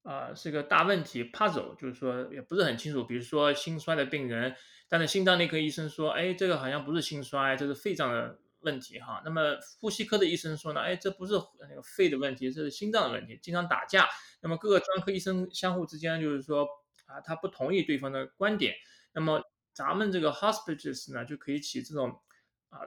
[0.03, 3.05] 啊，是一个大问题 puzzle，就是说也不是很清楚。
[3.05, 4.57] 比如说心衰的病人，
[4.89, 9.23] 但是心脏内科医生说，哎，这个好像不是心衰，这是肺脏的问题哈。
[9.25, 11.35] 那么呼吸科的医生说呢，哎，这不是
[11.69, 14.09] 那个肺的问题，这是心脏的问题，经常打架。
[14.41, 16.67] 那么各个专科医生相互之间就是说
[17.07, 18.75] 啊，他不同意对方的观点，
[19.13, 19.43] 那么。
[19.75, 22.21] 咱们这个 hospitals 呢，就可以起这种
[22.69, 22.81] 啊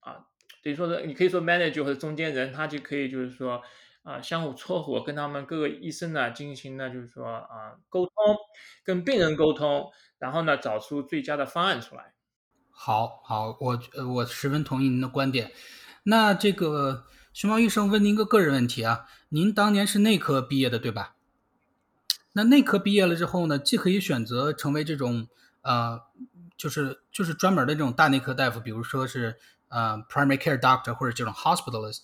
[0.00, 0.26] 啊，
[0.60, 3.62] 等于说是你可以说 manager 或者中间人，他就可以就是说
[4.02, 8.12] 啊，相互撮合，跟他们各个医生呢进行呢，就是说啊沟通，
[8.82, 9.88] 跟病人沟通，
[10.18, 12.15] 然后呢找出最佳的方案出来。
[12.78, 15.50] 好，好，我呃我十分同意您的观点。
[16.04, 21.16] 那这个熊猫医生问您个个人问题啊，您当年是内科毕业的对吧？
[22.34, 25.26] 那内科毕业了之后呢，既可以选择成为这种。
[25.62, 26.00] 呃，
[26.56, 29.34] 就是就是专门的这种大内科大夫，比如说是
[29.66, 32.02] 呃 primary care doctor 或者这种 hospitalist，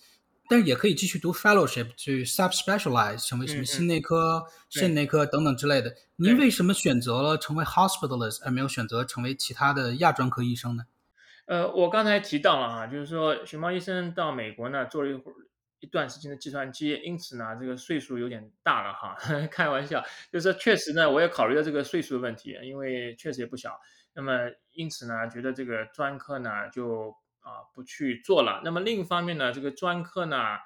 [0.53, 5.95] 但是也可以继续读 fellowship 去 subspecialize 成为什么心内科、肾内科等等之类的。
[6.17, 10.85] 您为什么选择了成为 hospitalist 而没有选择成为其他的亚专科医生呢？
[11.47, 15.35] 呃，我刚才提到了啊，就是说熊猫医生到美国呢做了一会儿。
[15.81, 19.17] 一段时间的计算机，因此呢，这个岁数有点大了哈。
[19.51, 20.01] 开玩笑，
[20.33, 23.77] 就是确实呢，我也考虑到这个岁数的问题，因为确实也不小。
[24.15, 24.33] 那么
[24.71, 27.12] 因此呢，觉得这个专科呢就
[27.43, 28.63] 啊不去做了。
[28.65, 30.59] 那么另一方面呢，这个专科呢，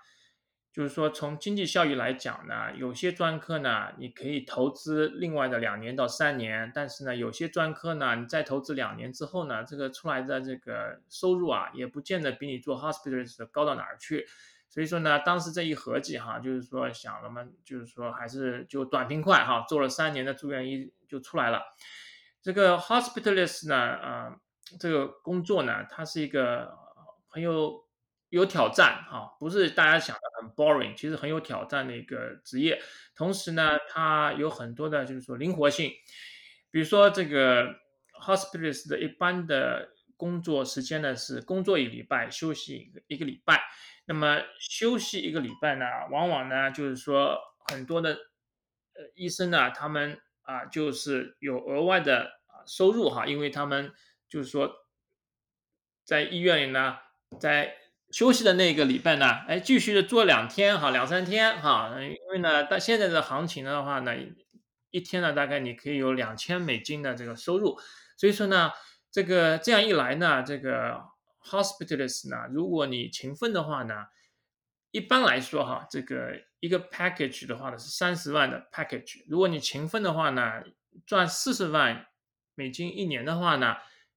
[0.72, 14.26] 就是说从经济效益来讲呢，有些专科呢你可以投资另外的两年到三年，但是呢，有些专科呢你再投资两年之后呢，这个出来的这个收入啊，也不见得比你做 hospitalist 高到哪儿去。
[14.68, 21.62] 所以说呢，当时这一合计哈，就是说想了嘛，就是说还是就短平快哈，做了三年的住院医就出来了。
[22.42, 24.36] 这个 hospitalist 呢，啊，
[24.78, 26.76] 这个工作呢，它是一个
[27.28, 27.84] 很有
[28.30, 32.80] 有挑战哈，不是大家想的很 boring，其实很有挑战的一个职业。
[33.14, 35.92] 同时呢，它有很多的就是说灵活性，
[36.70, 37.66] 比如说这个
[38.20, 43.62] hospitalist 的一般的工作时间呢是工作一个礼拜，休息一个一个礼拜。
[44.06, 52.30] 那么休息一个礼拜呢，往往呢就是说很多的呃医生呢，他们啊就是有额外的
[52.66, 53.92] 收入哈，因为他们
[54.36, 54.70] 就是说
[56.04, 56.98] 在医院里呢，
[57.40, 57.74] 在
[58.10, 64.14] 休息的那个礼拜呢，哎继续的做两天哈，两三天哈，因为呢，到现在的行情的话呢，
[64.90, 67.78] 一天呢大概你可以有两千美金的这个收入，
[68.18, 68.70] 所以说呢，
[69.10, 71.16] 这个这样一来呢，这个。
[71.48, 72.48] Hospitalist 呢？
[72.50, 74.06] 如果你勤奋的话呢，
[74.90, 79.22] 一般来说哈，这个一个 package 的话呢是三十万的 package。
[79.28, 80.64] 如果你勤奋的话呢，
[81.06, 82.08] 赚四十万
[82.56, 83.76] 美金一年的话呢，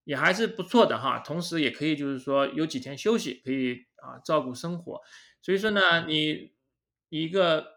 [0.10, 1.20] 也还是不错的哈。
[1.20, 5.00] 同时也可以就是说有几天休息，可以啊照顾生活。
[5.40, 6.52] 所以说呢，你
[7.10, 7.68] 一个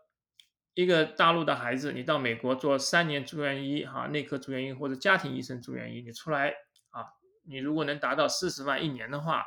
[0.73, 6.49] 一个大陆的孩子，你到美国做三年住院医哈，内科住院医或者家庭医生住院医，你出来
[6.89, 7.21] 啊。
[7.45, 9.45] 你如果能达到四十万一年的话，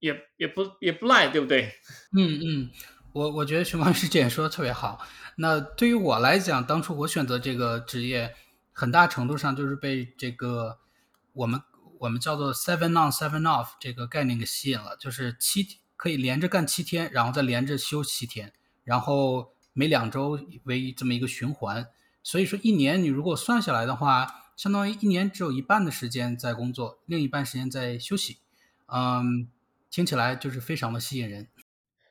[0.00, 1.72] 也也不也不赖，对不对？
[2.14, 2.70] 嗯嗯，
[3.14, 5.00] 我我觉得熊猫师姐说的特别好。
[5.36, 8.34] 那对于我来讲，当初我选择这个职业，
[8.72, 10.80] 很大程度上就是被这个
[11.32, 11.60] 我们
[12.02, 18.52] 我们叫做 seven on seven off 这个概念给吸引了，就是七可以连着干七天，然后再连着休七天，
[18.84, 21.86] 然后每两周为这么一个循环。
[22.22, 24.38] 所以说一年你如果算下来的话。
[24.54, 28.36] 相当于一年只有一半的时间在工作，另一半时间在休息，
[28.86, 29.48] 嗯，
[29.90, 31.48] 听起来就是非常的吸引人。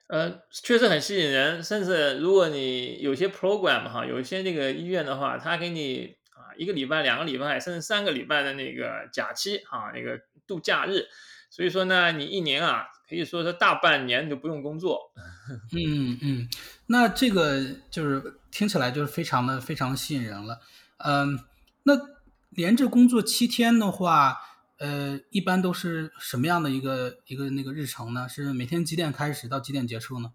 [0.07, 11.05] 呃，确实很吸引人，甚至如果你有些 program 哈，有一些那个医院的话，他给你啊一个礼拜、两个礼拜，甚至三个礼拜的那个假期啊，那个度假日，
[11.49, 15.11] 所以说呢，你一年啊，可以说是大半年都不用工作。
[15.73, 16.49] 嗯嗯，
[16.87, 20.59] 那这个就是听起来就是非常的非常的吸引人了，
[20.97, 21.39] 嗯，
[21.83, 22.11] 那。
[22.53, 24.37] 连着工作七天的话，
[24.77, 28.27] 呃，一般都是什么样的一个一个那个日程呢？
[28.27, 30.33] 是每天几点开始到几点结束呢？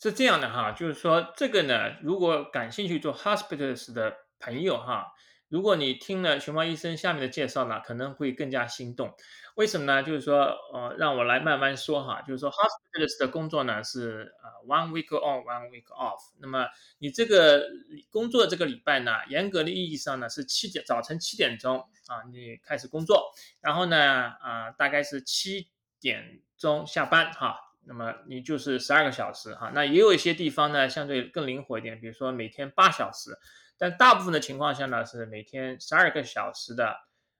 [0.00, 5.14] 是这样的哈，就是说这个呢，如果感兴趣做 hospitals 的朋友哈，
[5.48, 9.14] 如果你听了熊猫医生下面的介绍呢，可能会更加心动。
[9.54, 10.02] 为什么呢？
[10.02, 12.20] 就是说，呃，让我来慢慢说哈。
[12.22, 16.18] 就是说，hospitals 的工作呢是呃 one week on, one week off。
[16.40, 16.66] 那么
[16.98, 17.68] 你这个
[18.10, 21.78] 工作这个礼拜呢，严格的意义上呢是七点早晨七点钟
[22.08, 25.68] 啊，你开始工作，然后呢啊大概是七
[26.00, 27.60] 点钟下班哈。
[27.86, 29.70] 那么你就是十二个小时哈。
[29.72, 33.38] 那也有一些地方呢相对更灵活一点，比如说每天八小时，
[33.78, 36.96] 但大部分的情况下呢是每天十二个小时的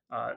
[0.08, 0.30] 啊。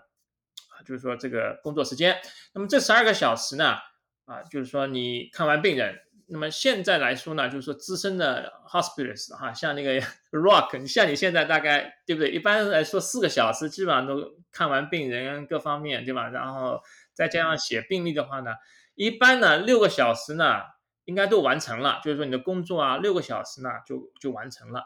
[0.85, 2.15] 就是说这个工作时间，
[2.53, 3.77] 那么这十二个小时呢，
[4.25, 12.29] 啊，就是说你看完病人，那么现在来说呢，就是说资深的 hospitals 哈，像那个 Rock，你像你现在大概对不对？
[12.29, 16.29] 一般来说四个小时基本上都看完病人各方面对吧？
[16.29, 16.79] 然后
[17.11, 18.51] 再加上写病历的话呢，
[18.93, 20.61] 一般呢六个小时呢
[21.05, 24.83] 应该都完成了，就是说你的工作啊六个小时呢就就完成了。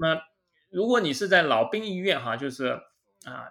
[0.00, 0.20] 那么
[0.72, 2.80] 如果你是在老兵医院哈，就是
[3.24, 3.48] 啊。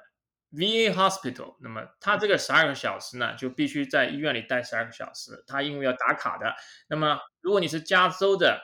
[0.54, 5.46] VA hospital，那么他这个十二个小时呢，就必须在医院里待十二个小时。
[5.48, 6.54] 他因为要打卡的。
[6.90, 8.62] 那么如果你是加州的，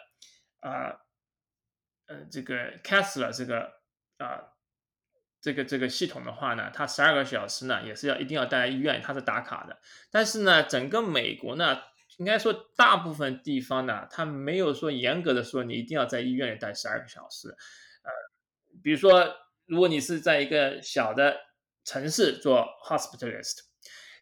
[0.60, 1.00] 呃，
[2.08, 3.72] 呃，这个 Castle 这个
[4.18, 4.52] 啊，
[5.40, 9.80] 这个这个系统的话呢，它十二个小时呢，也是要一定要待在医院，它是打卡的。
[10.12, 11.80] 但是呢，整个美国呢，
[12.18, 17.56] 应该说大部分地方呢，它没有说严格的说你一定要在医院里待十二个小时。
[18.84, 19.36] 比如说，
[19.66, 21.46] 如果你是在一个小的。
[21.90, 23.60] 城市做 hospitalist，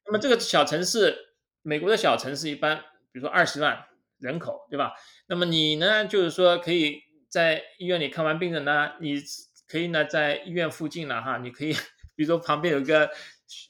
[0.06, 1.18] 那么这个小城市，
[1.64, 2.78] 美国的小城市一般，
[3.12, 3.84] 比如说二十万
[4.20, 4.94] 人口，对吧？
[5.26, 9.20] 那么你呢，就是说可以在医院里看完病人呢，你
[9.68, 11.74] 可以呢在医院附近呢，哈，你可以，
[12.16, 13.08] 比如说旁边有个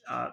[0.08, 0.30] 啊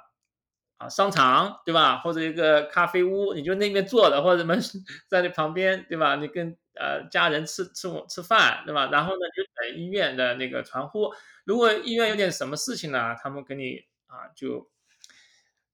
[0.89, 1.99] 商场，对吧？
[1.99, 4.57] 或者一个咖啡屋，你就那边坐的，或者什么
[5.09, 6.17] 在那旁边，对吧？
[6.17, 8.89] 你跟呃家人吃吃吃饭，对吧？
[8.93, 11.13] 然后呢就等医院的那个传呼。
[11.45, 14.71] 如果医院有点什么事情呢，他们给你啊，就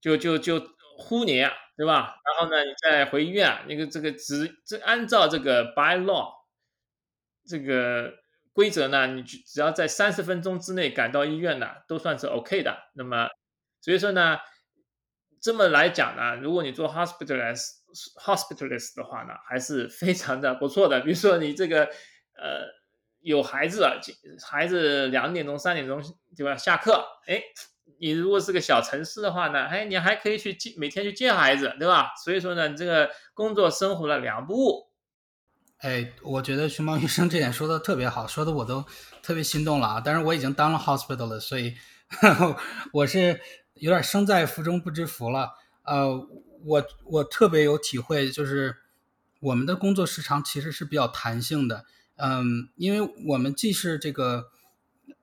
[0.00, 0.60] 就就就
[0.98, 2.16] 呼你，对吧？
[2.24, 6.32] 然后呢，你再回医院，那个这个只这按照这个 by law
[7.46, 8.12] 这个
[8.52, 12.76] 规则呢，你只要在三十分钟之内赶到医院呢，都算是 OK 的。
[12.94, 13.28] 那么，
[13.80, 14.38] 所以说呢，
[15.40, 17.68] 这么来讲呢，如果你做 hospitalist
[18.16, 21.00] hospitalist 的话呢，还是非常的不错的。
[21.04, 22.78] 比如说你这个呃。
[23.20, 24.00] 有孩子了，
[24.48, 26.00] 孩子两点钟、三点钟
[26.36, 26.56] 对吧？
[26.56, 27.42] 下课，哎，
[27.98, 32.12] 你如果是个小城市的话呢，哎，你还可以去接每天去接孩子，对吧？
[32.24, 34.86] 所以说呢，你这个工作生活的两不误。
[35.78, 38.84] 哎，我觉得熊猫医生这点说的特别好，说的我都
[39.20, 40.02] 特别心动了啊！
[40.02, 41.74] 但是我已经当了 hospital 了，所以
[42.94, 43.40] 我是
[43.80, 45.54] 有点生在福中不知福了。
[45.84, 46.26] 呃，
[46.64, 48.76] 我我特别有体会，就是
[49.40, 51.84] 我们的工作时长其实是比较弹性的。
[52.16, 54.50] 嗯，因为我们既是这个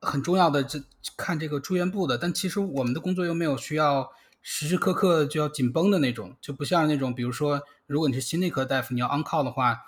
[0.00, 0.82] 很重要的这
[1.16, 4.10] 看这个住院部的，但其实我们的工作又没有需要
[4.42, 9.82] 时时刻刻就要紧绷的那种，就不像那种，比如说如果你是心内科大夫，你要 on call 的话，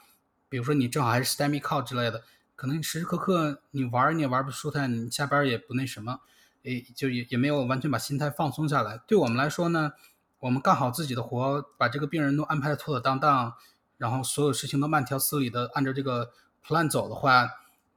[0.48, 2.22] 比如说你正好还是 STEMI call 之类的，
[2.54, 6.20] 可能时时刻刻你玩你也玩不舒坦，你下班也不那什么，
[6.68, 9.00] 诶，就也也没有完全把心态放松下来。
[9.06, 9.92] 对我们来说呢，
[10.40, 13.54] 我们干好自己的活，把这个病人都安排的妥妥当当，
[13.96, 16.30] 然后所有事情都慢条斯理的按照这个。
[16.60, 17.48] plan 走的话，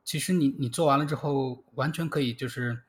[0.05, 2.83] 其实你你做完了之后，完全可以就是，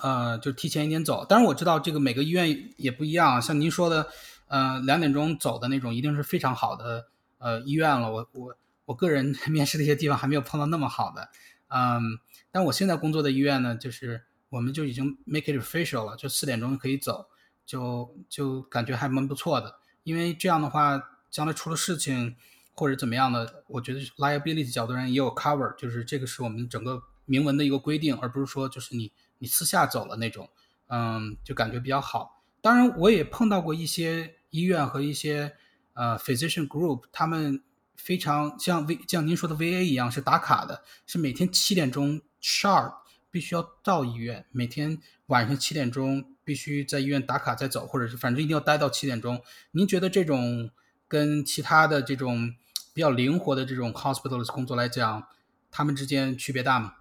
[0.00, 1.24] 呃，就提前一点走。
[1.24, 4.08] 当然我知道这个每个医院也不一样，像您说的，
[4.48, 7.06] 呃，两点钟走的那种，一定是非常好的
[7.38, 8.12] 呃医院了。
[8.12, 11.30] 我我我个人 面试的一些地方还没有碰到那么好的，
[11.68, 12.02] 嗯，
[12.50, 17.26] 但我现在工作的医院呢，就是我们就已经 make it official 了，就四点钟可以走，
[17.64, 19.78] 就就感觉还蛮不错的。
[20.02, 22.36] 因为这样的话，将来出了事情。
[22.80, 30.48] 或者怎么样的，我觉得 liability 角度上也有 cover，就是这个是我们整个明文的一个规定，而不是说就是你你私下走了那种，
[30.86, 32.44] 嗯，就感觉比较好。
[32.60, 35.56] 当然，我也碰到过一些医院和一些
[35.94, 37.60] 呃 physician group，他们
[37.96, 42.94] 非常像 V 像您说的 VA 一样是打卡的，是每天七点钟 sharp
[43.30, 49.42] 必须要到医院，每天晚上七点钟必须在医院打卡再走，或者是反正一定要待到七点钟。
[49.72, 50.70] 您觉得这种
[51.06, 52.54] 跟其他的这种？
[52.94, 55.28] 比较灵活的这种 hospital 的工作来讲，
[55.70, 56.94] 他们之间区别大吗？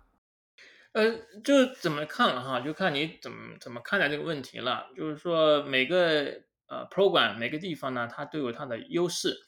[0.92, 1.12] 呃，
[1.44, 4.92] 就怎么看了哈，就看你怎么怎么看待这个问题了。
[4.96, 9.40] 就是说，每个呃 program 每个地方呢，它都有它的优势。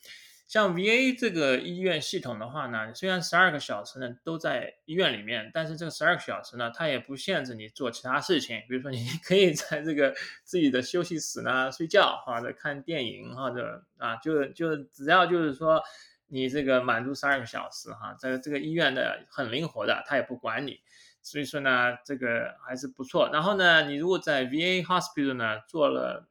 [0.49, 8.59] 像 VA 这个医院系统的话呢，虽然十二个小时呢都在医院里面，但是这个十二个小时呢，它也不限制你做其他事情。
[8.67, 10.11] 比如说，你 可以在这个
[10.43, 15.79] 自己的休息室呢睡觉，或者看电影，或者啊，就就只要就是说
[16.25, 20.79] 你这个满足十二个小时哈，在这个医院的很灵活的，他也不管你。
[21.21, 23.29] 所以说呢，这个还是不错。
[23.31, 26.27] 然后呢，你如果在 VA hospital 呢做了。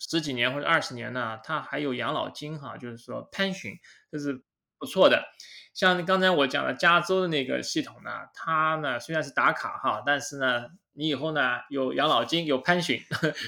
[0.00, 3.78] 十几年或者二十年呢，他还有养老金哈，就是说 pension，
[4.10, 4.42] 这是
[4.78, 5.22] 不错的。
[5.74, 13.00] 像刚才我讲的加州的那个系统呢，它呢虽然是打卡哈，但是呢，你以后呢有养老金有 pension，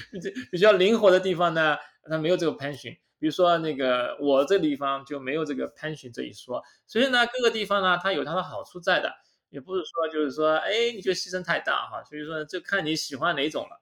[0.51, 1.77] 比较灵活的地方呢，
[2.09, 2.97] 它没有这个 pension。
[3.19, 6.63] 比如说那个我这地方就没有这个 pension 这一说。
[6.85, 9.11] 所以呢，各个地方呢它有它的好处在的，
[9.49, 12.03] 也不是说就是说哎你就牺牲太大哈。
[12.03, 13.81] 所以说就看你喜欢哪种了。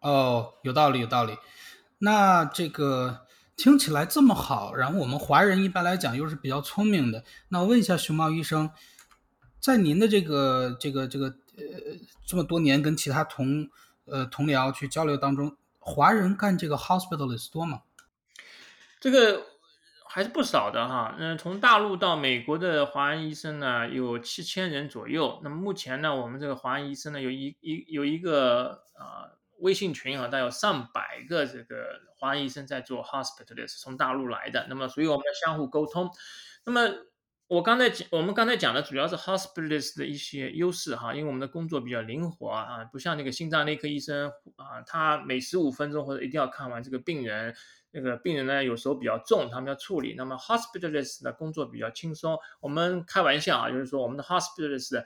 [0.00, 1.36] 哦，有道理有道理。
[2.04, 3.26] 那这个
[3.56, 7.22] 听起来这么好，然后我们华人一般来讲又是比较聪明的。
[7.48, 8.68] 那我问一下熊猫医生，
[9.60, 11.62] 在您的这个这个这个呃
[12.26, 13.70] 这么多年跟其他同
[14.06, 17.82] 呃同僚去交流当中，华人干这个 hospitalist 多吗？
[18.98, 19.40] 这个
[20.08, 21.14] 还是不少的哈。
[21.20, 25.40] 嗯，从大陆到美国的华人医生呢有七千人左右。
[25.44, 29.38] 那么目前呢，我们这个华人医生呢有一一有一个啊。
[29.62, 34.66] 微信群啊，大概有上百个这个华人医生在做 hospitalist，从大陆来的。
[34.68, 36.10] 那么，所以我们要相互沟通。
[36.66, 36.80] 那么，
[37.46, 47.54] 我刚才讲，我们刚才讲的主要是 hospitalist 的一些优势哈，因为我们的工作比较灵活啊，不像那个心脏内科医生啊，他每十五分钟或者一定要看完这个病人。
[47.92, 50.14] 那个病人呢，有时候比较重，他们要处理。
[50.16, 52.38] 那么 hospitalist 的工作比较轻松。
[52.60, 55.04] 我们开玩笑啊，就是说我们的 hospitalist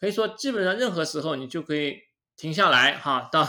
[0.00, 1.98] 可以说基本上任何时候你就可以。
[2.42, 3.46] 停下来哈，到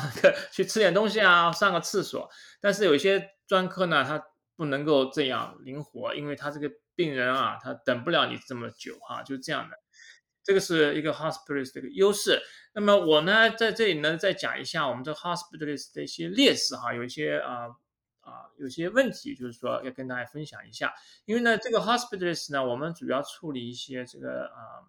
[0.52, 2.30] 去吃点东西啊，上个厕所。
[2.62, 4.24] 但是有一些专科呢，它
[4.56, 9.76] 不能够这样灵活，因为他这个病人啊，他等不了你这么久哈，就这样的。
[10.44, 12.40] 这个是一个 hospitalist 的一个优势。
[12.76, 17.70] 那么我呢，在这里呢，再讲一下我们这 hospitalist 的一些劣势哈，有一些啊
[18.20, 20.94] 啊，有些问题，就是说要跟大家分享一下。
[21.26, 24.86] 因为呢，这个 hospitalist 呢，我们主要处理一些这个啊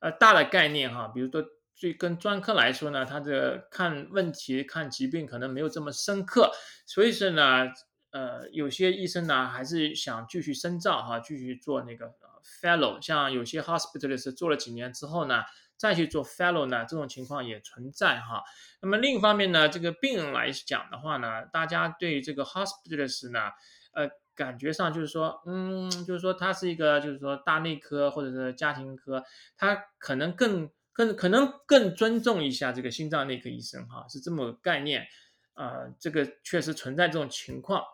[0.00, 1.46] 呃大的概念哈，比如说。
[1.78, 6.50] 所以跟专科来说呢，他的看问题、看疾病可能没有这么深刻，
[6.84, 7.68] 所以说呢，
[8.10, 12.12] 呃，有些医生呢还是想继续深造哈，继续做那个
[12.60, 13.00] fellow。
[13.00, 15.44] 像有些 hospitalist 做了几年之后呢，
[15.76, 18.42] 再去做 fellow 呢，这种情况也存在哈。
[18.82, 23.52] 那么另一方面呢，这个病人来讲的话呢，大家对这个 hospitalist 呢，
[23.92, 29.22] 呃，感觉上就是说，嗯，就是说他是一个就是说大内科或者是家庭科，
[29.56, 30.68] 他可能更。
[30.98, 35.06] 更可能更尊重一下这个心脏内科医生哈，是这么个概念，
[35.54, 37.84] 呃，这个确实存在这种情况，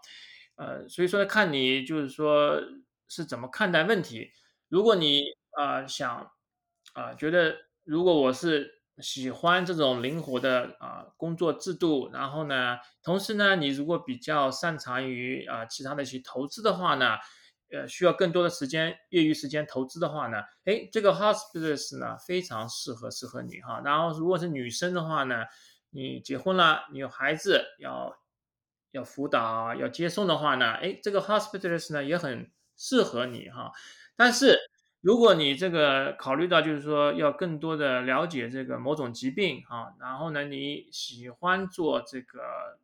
[0.56, 2.58] 呃，所以说看你就是说
[3.06, 4.30] 是怎么看待问题。
[4.70, 6.30] 如果你啊想
[6.94, 17.18] 啊觉得如果我是喜欢这种灵活的啊工作制度，然后呢，同时呢，你如果比较擅长于啊其他的一些投资的话呢。
[17.74, 23.82] 呃，需要更多的时间，业余时间投资的话呢，哎，这个 hospitalist 呢非常适合适合你哈。
[23.84, 25.44] 然后如果是女生的话呢，
[25.90, 28.16] 你结婚了，你有孩子要
[28.92, 33.72] 要辅导要接送的话呢，哎，这个 hospitalist 呢也很适合你哈。
[34.14, 34.56] 但是
[35.00, 42.78] 如果你这个考虑到就是说要更多的了解这个某种疾病哈，然后呢你喜欢做这个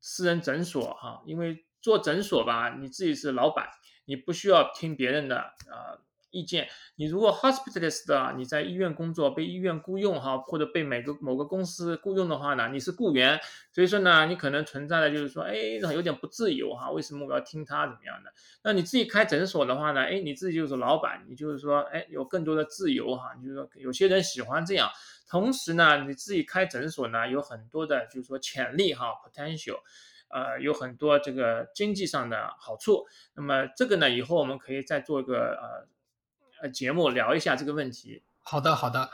[0.00, 3.68] 私人诊所哈，因为做诊所吧，你自己是老板。
[4.10, 6.02] 你不需要听别人的啊
[6.32, 6.68] 意见。
[6.96, 13.40] 你如果 hospitalist 的，你在医院工作，被医院雇佣哈，或者被每个某个公司雇佣的话呢，你是雇员，
[13.72, 15.54] 所以说呢，你可能存在的就是说，哎，
[15.94, 16.90] 有点不自由哈。
[16.90, 18.32] 为什么我要听他怎么样的？
[18.64, 23.34] 那你自己开诊所的话呢，哎，你自己就是老板，你就是说，哎，有更多的自由哈。
[23.36, 24.90] 就是说，有些人喜欢这样。
[25.28, 29.78] 同时呢，你自己开诊所呢，有很多的就是说潜力哈，potential。
[30.30, 33.04] 呃，有很多这个经济上的好处。
[33.34, 38.22] 那么这个呢，以后我们可以再做一个呃呃节目聊一下这个问题。
[38.42, 39.10] 好的，好的。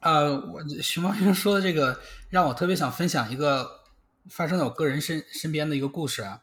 [0.00, 3.80] 呃，我徐茂生说的这个让我特别想分享一个
[4.28, 6.42] 发生在我个人身身边的一个故事啊。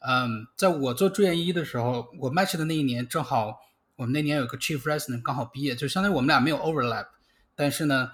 [0.00, 3.60] 嗯，在我做住院医的时候，我 match 的那一年正好
[3.96, 7.06] 我们那年有个 chief resident 刚好毕业，就相当于我们俩没有 overlap，
[7.54, 8.12] 但是呢，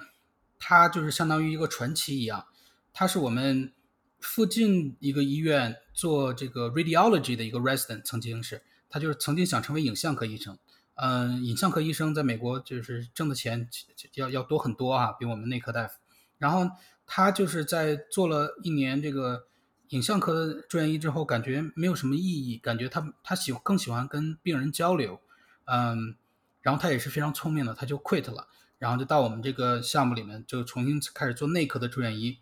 [0.61, 2.47] 他就是相当于一个传奇一样，
[2.93, 3.73] 他是我们。
[4.21, 10.59] 附近一个医院做这个 radiology 的一个 resident，曾经是他就是曾经想成为影像科医生。
[10.95, 13.67] 嗯，影像科医生在美国就是挣的钱
[14.15, 15.99] 要要多很多啊，比我们内科大夫。
[16.37, 16.71] 然后
[17.07, 19.47] 他就是在做了一年这个
[19.89, 25.21] 影像科的住院医之后，感觉没有什么意义，感觉他他喜更喜欢跟病人交流，
[25.65, 26.17] 嗯，
[26.61, 28.49] 然后他也是非常聪明的，他就 quit 了，
[28.79, 32.39] 然后就到我们这个项目里面就重新开始做内科的住院医。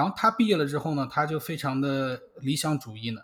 [0.00, 3.20] 然后他毕业了之后呢，他就非常的理想主义呢，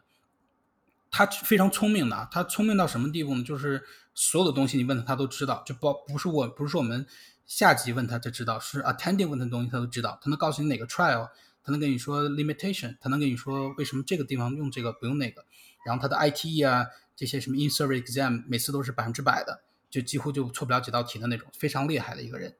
[1.11, 3.43] 他非常聪明的，他聪明到什么地步呢？
[3.43, 7.07] 就是所有的东西你问他，他都知道，就不不是我不是说我们
[7.47, 11.31] 下级问他就知道，是 attending 问他的东西他都知道，他能告诉你哪个 trial，
[11.64, 15.47] 他能跟你说 limitation，他能跟你说为什么这个地方用这个不用那个，
[15.87, 16.85] 然后他的 ITE 啊
[17.16, 22.55] 这些什么 in-service exam 每次都是百分之百的，就几乎就错不了几道题的那种，非常厉害的一个人。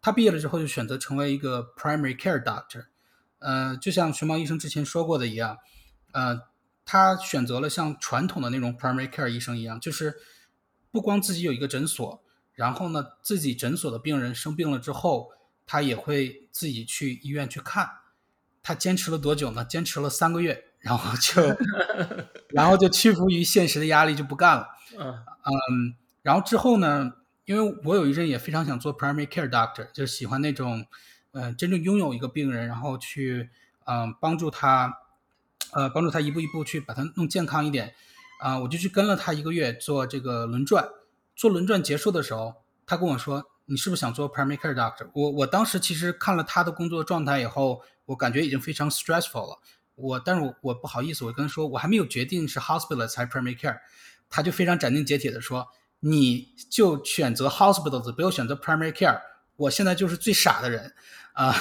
[0.00, 2.86] 他毕业了之后就选择成为一个 primary care doctor。
[3.42, 5.58] 呃，就像熊猫医生之前说过的一样，
[6.12, 6.42] 呃，
[6.84, 10.16] 他选择了像传统的那种 primary care 医生一样，就是
[10.90, 12.22] 不光自己有一个诊所，
[12.54, 15.30] 然后呢，自己诊所的病人生病了之后，
[15.66, 17.88] 他也会自己去医院去看。
[18.62, 19.64] 他坚持了多久呢？
[19.64, 21.42] 坚持了三个月，然后就，
[22.50, 24.68] 然后就屈服于现实的压力，就不干了。
[24.98, 27.12] 嗯，然后之后呢，
[27.44, 30.86] 因为我有一阵也非常想做 primary care doctor，就是喜欢那种。
[31.32, 33.50] 嗯，真正拥有一个病人，然后去，
[33.84, 34.98] 嗯，帮助他，
[35.72, 37.94] 呃，帮助他一步一步去把他弄健康一点，
[38.38, 40.86] 啊，我就去跟了他一个月做这个轮转，
[41.34, 42.54] 做轮转结束的时候，
[42.86, 49.58] 他跟我说：“你是不是想做 primary care doctor？” 我我当时其实看了他的工作状态以后，我感觉已经非常 stressful 了，
[49.94, 53.78] 我，但是我我不好意思，我跟他说我还没有决定是 hospital 还是 primary care，
[54.28, 55.66] 他就非常斩钉截铁的说
[56.00, 59.18] ：“你就选择 hospitals，不要选择 primary care。”
[59.56, 60.92] 我现在就是最傻的人。
[61.32, 61.54] 啊，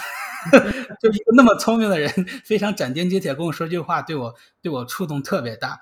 [1.01, 2.09] 就一个那么聪明的人，
[2.43, 5.81] 非常斩钉截铁跟我说这句话，对我对我触动特别大。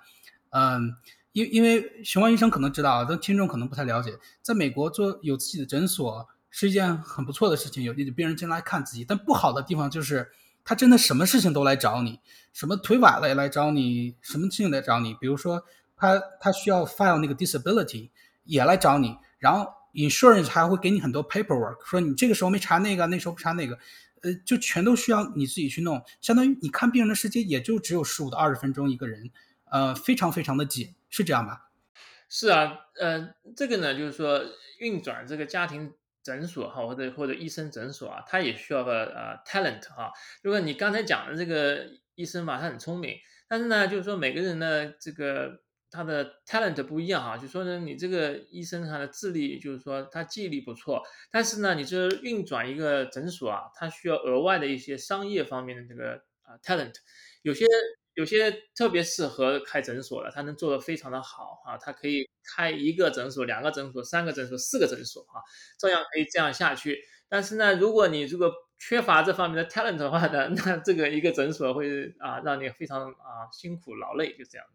[0.52, 0.96] 嗯，
[1.32, 9.04] 因因为熊猫医生可能知道，但听众可能不太了解，在美国做有自己的诊所是一件很不错的事情，有病人进来看自己。
[9.04, 10.32] 但不好的地方就是，
[10.64, 12.20] 他真的什么事情都来找你，
[12.54, 15.16] 什么腿崴了也来找你，什么事情来找你。
[15.16, 15.64] 比如说
[15.96, 18.10] 他他需要 file 那个 disability
[18.44, 19.79] 也来找你，然后。
[19.94, 23.78] Insurance 还会给你很多 paperwork，说你这个时候没查那个，那时候不查那个，
[24.22, 26.02] 呃，就全都需要你自己去弄。
[26.22, 29.32] 相当于你看病人的时间也就只有十五到二十分钟一个人，
[29.72, 31.70] 呃，非常非常的紧，是这样吧？
[32.30, 34.42] 是啊，呃，这个呢，就是说
[34.80, 40.12] 运转这个家庭诊所哈，或者或者医生诊所啊，他也需要个呃 talent 哈。
[40.44, 43.16] 如果你刚才讲的这个医生嘛，他很聪明，
[43.48, 45.62] 但是呢，就是说每个人的这个。
[45.92, 56.94] 他的 talent 不一样哈，就说呢，你这个医生他的智力，就是说他记忆力不错，但是呢，你这运转一个诊所啊，他需要额外的一些商业方面的这个啊 talent，
[57.42, 57.66] 有些
[58.14, 65.42] 有些特别适合开诊所的，他能做得非常的好啊，他可以开一个诊所、两个诊所、三个诊所、四个诊所啊，
[65.80, 67.00] 照样可以这样下去。
[67.28, 74.68] 但是呢，如果你如果缺乏这方面的 talent 的话呢， 那这个一个诊所会啊让你非常啊辛苦劳累，就这样。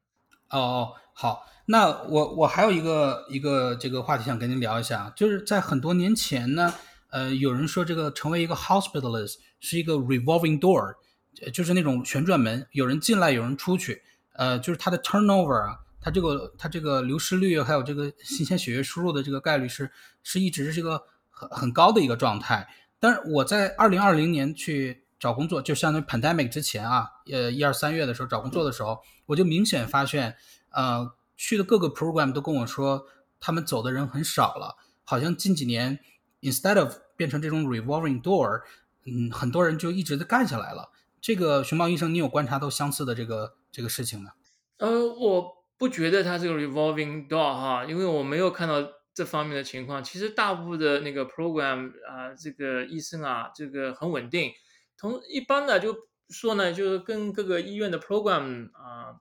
[0.50, 6.72] 哦哦，好，那我我还有一个一个这个话题想跟您聊一下，就是在很多年前呢，
[7.10, 10.94] 呃，有人说这个成为一个 hospitalist 是一个 revolving door，
[11.52, 14.02] 就是那种旋转门，有人进来，有人出去，
[14.34, 19.90] 呃，就是它的 turnover 啊，它这个它这个流失率还有这个新鲜血液输入的这个概率是
[20.22, 22.68] 是一直是个很很高的一个状态。
[23.00, 25.03] 但是我在二零二零年去。
[25.18, 30.36] 找工作就相当于 pandemic 之前啊，呃，一二三月的时候找工作的时候，我就明显发现，
[30.70, 33.06] 呃，去的各个 program 都跟我说，
[33.40, 35.98] 他们走的人很少了，好像近几年
[36.42, 38.62] instead of 变成这种 revolving door，
[39.06, 40.90] 嗯，很多人就一直在干下来了。
[41.20, 44.32] 这个熊猫医生，你有观察到相似的这个这个事情吗？
[44.76, 50.04] 呃，我不觉得它是个 revolving door 哈，因为我没有看到这方面的情况。
[50.04, 54.52] 其实大部分的那个 program 啊，这个医生啊，这个很稳定。
[54.96, 59.20] 从一般的就说呢，就是跟各个医院的 program 啊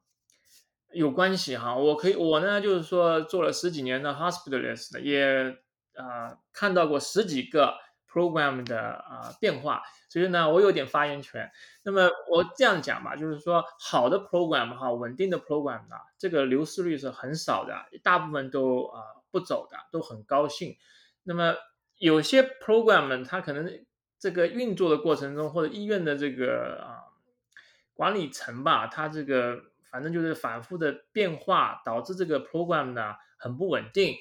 [0.93, 1.75] 有关系哈。
[1.75, 5.57] 我可以，我呢就是说做了十几年的 hospitalist，也
[5.95, 7.73] 啊看到过十几个
[8.09, 11.51] program 的啊变化，所以呢我有点发言权。
[11.83, 19.01] 那么我这样讲吧，就是说好的 program 哈，稳定的 program 呢，这个流失率是很少的，大部分都啊
[19.31, 20.77] 不走的，都很高兴。
[21.23, 21.55] 那么
[21.97, 23.85] 有些 program 它可能。
[24.23, 27.11] 这个运作的过程中，或者医院的这个啊
[27.93, 29.61] 管理层吧，他这个
[29.91, 34.15] 反正就是反复的变化，导致这个 program 呢很不稳定。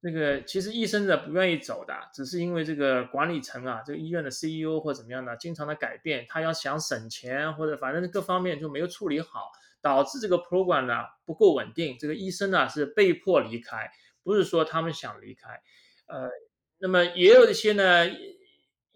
[0.00, 11.96] 那个其实医生呢不愿意走的，只是因为这个管理层啊，这个医院的 CEO 或怎么样的，经常的改变，他要想省钱或者反正各方面就没有处理好，导致这个 program 呢不够稳定。
[11.98, 13.90] 这个医生呢是被迫离开，
[14.22, 15.62] 不是说他们想离开。
[16.06, 16.28] 呃，
[16.76, 18.04] 那么也有一些呢。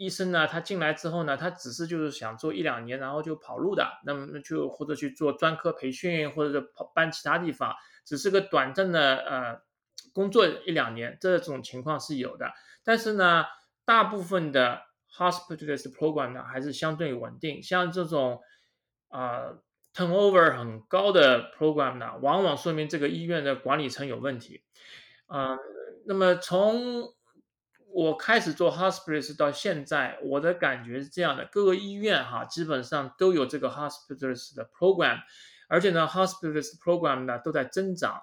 [0.03, 7.73] 医生呢，他进来之后呢，他只是就是想做一两年，然后就跑路的，那么就或者去做专科培训，或者是跑搬其他地方，
[8.05, 9.63] 只是个短暂的呃
[10.13, 12.53] 工作一两年，这种情况是有的。
[12.83, 13.45] 但是呢，
[13.85, 14.83] 大部分的
[15.17, 18.41] hospitalist program 呢还是相对稳定，像这种
[19.09, 19.55] 啊
[19.95, 24.65] turnover 很高的 program 呢，往往说明这个医院的管理层有问题。
[25.27, 25.57] 啊，
[26.07, 27.15] 那么从
[27.95, 35.21] 我开始做 hospitalist 到现在，我的感觉是这样的：各个医院哈，基本上都有这个 hospitalist 的 program，
[35.69, 38.23] 而且呢，hospitalist program 呢都在增长，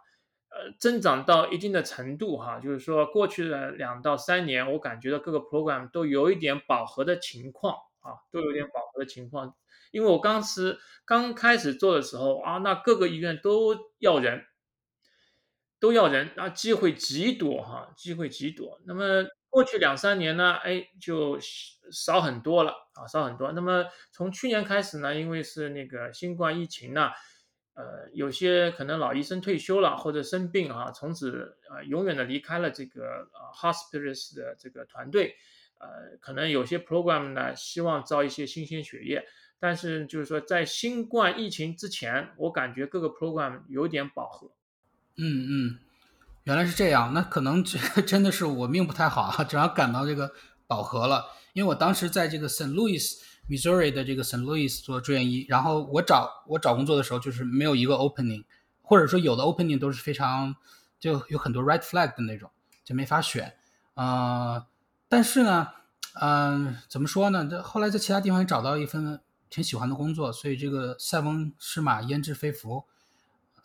[0.50, 9.56] 呃，增长到一定的程度哈，就是说过去的两到三年，我感觉到各个 program 都有一点饱和的情况啊，都有点饱和的情况。
[9.92, 14.46] 因为我当时刚开始做的时候啊，那各个医院都要人，
[15.80, 18.80] 都要人，啊，机会极多哈，机会极多。
[18.86, 21.40] 那么过去两三年呢，哎，就
[21.92, 23.52] 少很多了啊，少很多。
[23.52, 27.10] 那么从去年开始呢，因为是那个新冠疫情呢，
[27.74, 35.36] 呃，有些可能老医生退休了或者生病啊，从此呃永远的离开了这个呃，hospitals 的这个团队，
[35.80, 39.26] 呃，可能有些 program 呢希望招一些新鲜血液，
[39.60, 44.52] 但是就是说在新冠疫情之前，我感觉各个 program 有点饱和。
[45.18, 45.80] 嗯嗯。
[46.50, 50.32] 原来是这样，那可能这 真的是我命不太好啊，正好赶到这个
[50.66, 51.28] 饱和了。
[51.54, 58.46] 因为我当时在这个 Saint Louis Missouri 的这个 Saint Louis 做住院医，然后我找我找工作的时候，就是没有一个 opening，
[58.82, 60.56] 或者说有的 opening 都是非常
[61.00, 62.50] 就有很多 red flag 的那种，
[62.84, 63.54] 就没法选。
[63.94, 64.66] 呃，
[65.08, 65.68] 但是呢，
[66.20, 67.48] 嗯，怎么说呢？
[67.48, 69.22] 这后来在其他地方也找到一份
[69.52, 72.86] 挺喜欢的工作，所以这个塞翁失马焉知非福。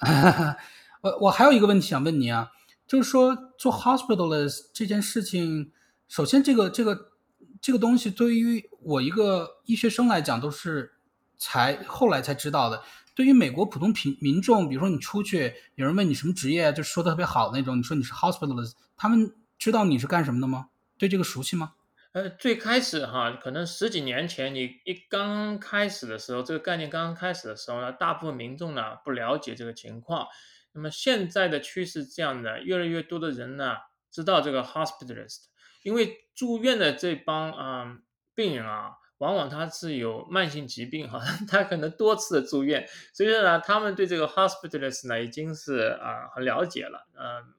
[1.01, 2.51] 我我还有一个问题想问你啊。
[2.87, 5.72] 就是说，做 hospitalist 这件事情，
[6.09, 7.12] 首先这个这个
[7.61, 10.93] 这个东西对于我一个医学生来讲，都是
[11.39, 12.82] 才后来才知道的。
[13.14, 20.68] 对于美国普通平民众，比如说你出去，有人问你什么职业，就说的特别好那种，你说你是 hospitalist，他们知道你是干什么的吗？
[20.99, 21.74] 对这个熟悉吗？
[22.12, 30.26] 呃，最开始哈，可能十几年前你一刚开始的时候，这个概念刚刚开始的时候呢，大部分民众呢不了解这个情况。
[30.75, 33.77] 那么现在的趋势这样的，越来越多的人呢
[34.11, 35.45] 知道这个 hospitalist，
[35.83, 37.99] 因为住院的这帮啊
[38.35, 47.07] 病人啊，往往他是有慢性疾病哈， 他可能多次的住院，所以说呢，他们对这个 hospitalist 呢已经是啊很了解了。
[47.14, 47.55] 嗯，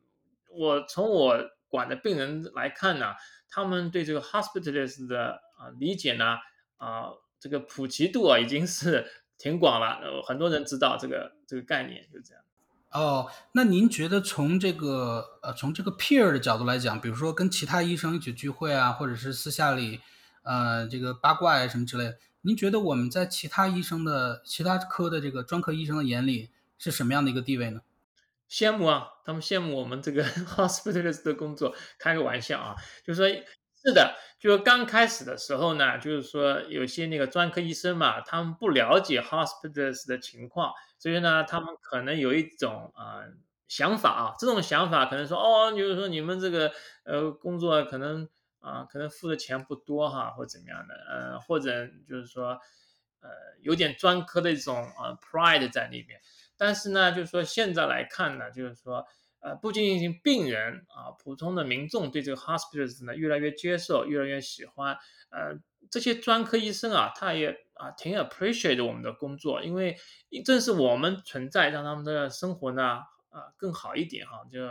[0.50, 1.38] 我从我
[1.70, 3.14] 管的病人来看呢，
[3.50, 6.38] 他们对这个 hospitalist 的啊理解呢
[6.76, 9.06] 啊这个普及度啊已经是
[9.40, 12.44] 挺广了，很多人知道这个这个概念，就这样。
[12.96, 20.00] 哦，那您觉得从这个呃，从这个 peer 的角度来讲，比如说跟其他医生一起聚会啊，或者是私下里，
[20.44, 27.82] 呃，这个八卦呀什么之类的，您觉得我们在其他医生的其他科的这个专科医生的眼里是什么样的一个地位呢？
[28.50, 30.24] 羡慕啊，他们羡慕我们这个
[30.56, 31.76] hospitalist 的工作。
[32.00, 32.76] 开个玩笑啊，
[33.06, 33.44] 就是说，
[33.86, 40.74] 是的，就是刚开始的时候呢，就是说有些那个专科医生嘛，他们不了解 hospitals 的情况。
[40.98, 43.22] 所以呢，他们可能有一种啊
[43.68, 46.72] 想法啊，这种想法可能说哦，就是说你们这个
[47.04, 48.28] 呃工作可能
[48.60, 52.58] 啊可能付的钱不多哈，或怎么样的，呃或者就是说
[53.22, 53.30] 呃
[53.62, 56.20] 有点专科的一种啊 pride 在里面。
[56.58, 59.06] 但是呢，就是说现在来看呢，就是说
[59.46, 64.98] 呃不仅仅病人啊，普通的民众对这个 hospitals 呢越来越接受，越来越喜欢，
[65.30, 65.60] 呃
[65.92, 67.64] 这些专科医生啊，他也。
[67.76, 69.98] 啊，挺 appreciate 我们的工作，因为
[70.46, 74.46] 正是我们存在，让他们的生活呢，啊，更好一点哈。
[74.50, 74.62] 就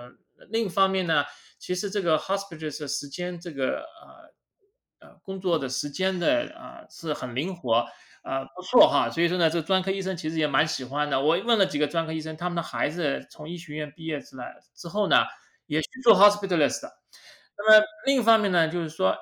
[0.49, 1.22] 另一方面呢，
[1.59, 7.85] 其实这个 hospital 的时间，这个呃呃工作的时间的啊是很灵活，
[8.25, 9.09] 啊不错哈。
[9.09, 11.20] 所以说呢，这专科医生其实也蛮喜欢的。
[11.20, 15.25] 我问了几个专科医生，他们的孩子从医学院毕业之来之后呢，
[15.66, 16.83] 也去做 hospitalist。
[17.57, 19.16] 那么另一方面呢，就是说。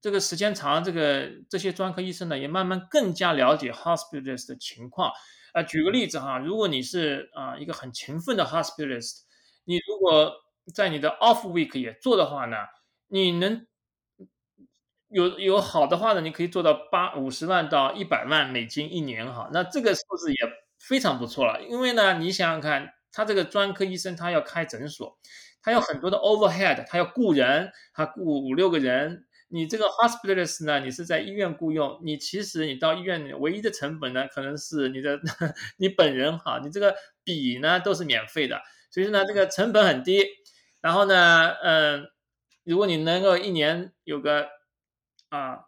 [0.00, 5.10] 这个时间长，这个这些专科医生呢，也慢慢更加了解 hospitalist 的情况。
[5.54, 9.20] 啊，举个例子哈，如果你是啊一个很勤奋的 hospitalist，
[9.64, 10.30] 你如果
[10.74, 12.58] 在你的 off week 也做的话呢，
[13.08, 13.66] 你能
[15.14, 19.48] 有有好的话呢，你可以做到八五十万到一百万美金一年哈。
[19.52, 20.36] 那这个数字也
[20.80, 25.16] 非常不错了，因为呢，你想想看，他这个专科医生他要开诊所，
[25.62, 29.26] 他有很多的 overhead，他要雇人，他雇五六个人。
[29.48, 30.80] 你这个 hospitalist 呢？
[30.80, 35.20] 你是在医院雇佣，你其实你到医院唯一的成本呢，可能是你的
[35.78, 38.60] 你本人哈，你这个笔呢都是免费的，
[38.90, 40.26] 所以说呢这个成本很低。
[40.80, 42.08] 然后呢，嗯，
[42.64, 44.48] 如果你能够一年有个
[45.34, 45.66] 啊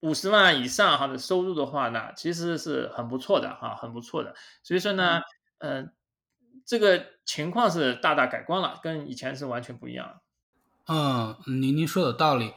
[0.00, 4.34] 五十万以上哈的收入的话呢，其实是很不错的哈，很不错的。
[4.62, 5.20] 所以说呢，
[5.58, 5.88] 呃，
[6.64, 10.20] 这个情况是大大改观了，跟以前是完全不一样的。
[10.86, 12.54] 嗯，您您说有道理。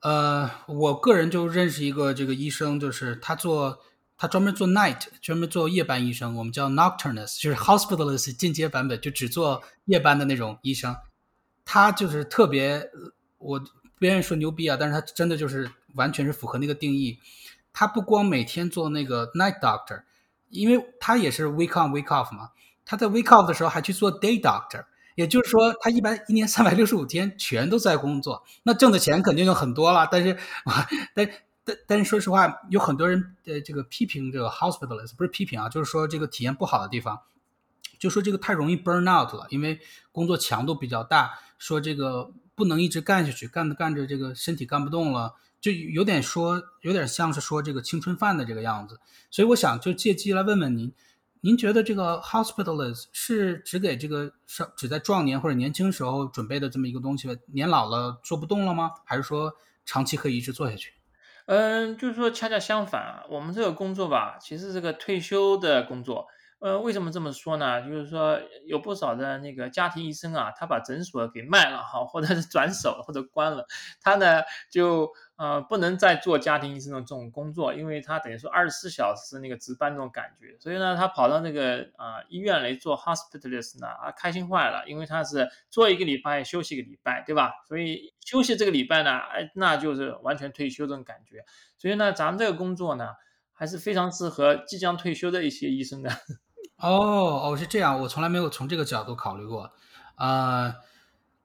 [0.00, 3.80] 呃，我个人就认识一个这个医生，就是他做
[4.16, 10.94] 他专门做 night，专门做夜班医生，我们叫 nocturnist，就是 hospitalist 进阶版本，就只做夜班的那种医生。
[11.64, 12.90] 他就是特别，
[13.38, 13.60] 我
[13.98, 17.18] 别人说牛逼啊，但是他真的就是完全是符合那个定义。
[17.72, 20.02] 他不光每天做那个 night doctor，
[20.50, 22.50] 因为他也是 week on week off 嘛，
[22.84, 24.84] 他在 week off 的时候还去做 day doctor。
[25.16, 30.08] 也就是说，他一般一年三百六十五天全都在工作，那挣的钱肯定就很多了。
[30.10, 30.36] 但是，
[31.14, 31.30] 但
[31.62, 37.20] 但但是说实话，有很多人呃这个批评这个 hospitalist，不是批评啊，就是说这个体验不好的地方，
[37.96, 39.78] 就说这个太容易 burn out 了，因为
[40.10, 49.00] 工作强度比较大，说这个不能一直干下去，干着干着这个身体干不动了，就有点说有点像是说这个青春饭的这个样子。
[49.30, 50.92] 所以我想就借机来问问您。
[51.40, 58.92] 您觉得这个 hospitalist 是只给这个上只在壮年或者年轻时候准备的这么一个东西，年老了做不动了吗？
[59.04, 59.52] 还是说
[59.84, 60.94] 长期可以一直做下去？
[61.44, 66.26] 嗯，就是说恰恰相反，我们这个工作吧，其实是个退休的工作。
[66.64, 67.82] 呃，为什么这么说呢？
[67.82, 73.66] 就是说有不少的那个家庭医生啊，他把诊所给卖了哈，或者是转手或者关了，
[74.00, 74.40] 他呢
[74.70, 87.52] 就呃不能再做家庭医生的这种工作，因为他等于说二十四小时那个值班那种感觉，所以呢，他跑到那个啊医院来做 hospitalist 呢啊开心坏了，因为他是做一个礼拜休息一个礼拜，对吧？
[87.68, 91.44] 所以休息这个礼拜呢，哎，那就是完全退休这种感觉。
[91.76, 93.08] 所以呢，咱们这个工作呢，
[93.52, 96.10] 还是非常适合即将退休的一些医生的。
[96.84, 99.72] 哦哦，是这样，我从来没有从这个角度考虑过，
[100.16, 100.74] 啊，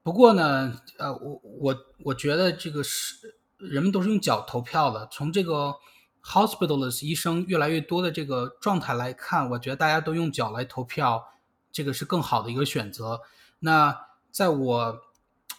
[0.02, 5.08] 不过呢，呃，我我我觉得这个是人们都是用脚投票的。
[5.10, 5.76] 从这个
[6.22, 11.24] hospitalist 医生越来越多的这个状态来看，我觉得大家都用脚来投票，
[11.72, 13.22] 这个是更好的一个选择。
[13.60, 13.98] 那
[14.30, 15.00] 在我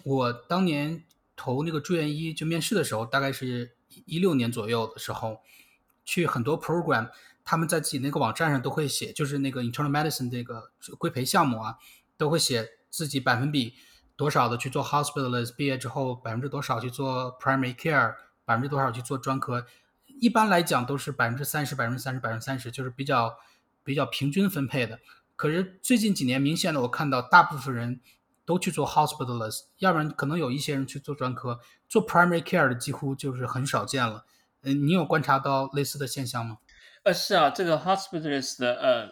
[0.04, 1.04] 我当年
[1.36, 3.72] 投那个住院医就面试的时候，大概是
[4.06, 5.40] 一六年左右的时候，
[6.06, 7.10] 去很多 program。
[7.44, 11.76] 他们在自己那个网站上都会写，就是那个 internal medicine 这个规培项目啊，
[12.18, 13.74] 都会写自己百分比
[14.16, 18.16] 多少的去做 hospitalist，毕业之后百分之多少去做 primary care，
[18.46, 19.66] 百分之多少去做专科。
[20.20, 23.36] 一般来讲都是百分之三十、百分之三十、百分之三十，就是比较
[23.84, 25.00] 比较平均分配的。
[25.36, 28.00] 可是最近几年，明显的我看到大部分人
[28.46, 34.26] 都去做 hospitalist，要不然可能有一些人去做专科，做 primary care 的几乎就是很少见了。
[34.62, 36.58] 嗯，你有观察到类似的现象吗？
[37.04, 39.10] 呃，是啊，这个 hospitalist 的呃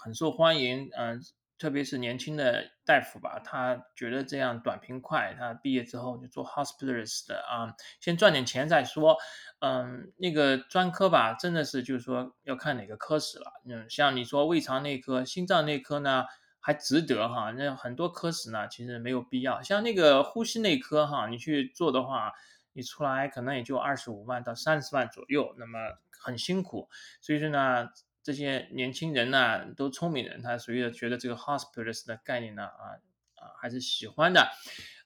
[0.00, 1.20] 很受欢迎，嗯，
[1.58, 9.16] 特别是年轻的大夫吧，他觉得这样短平快，他毕业之后就做 hospitalist 的啊，先赚点钱再说。
[9.58, 13.60] 嗯，那个专科吧，真的是就是说要看哪个科室了。
[13.64, 16.26] 嗯，像你说胃肠内科、心脏内科呢，
[16.60, 17.50] 还值得哈。
[17.50, 19.60] 那很多科室呢，其实没有必要。
[19.62, 22.32] 像那个呼吸内科哈，你去做的话，
[22.72, 25.80] 你出来可能也就二十五万到三十万左右，那么。
[26.20, 26.88] 很辛苦，
[27.20, 27.88] 所以说呢，
[28.22, 32.98] 这些年轻人呢都聪明人，他所以觉得这个 hospitals 的概念呢，啊
[33.36, 34.50] 啊还是喜欢的。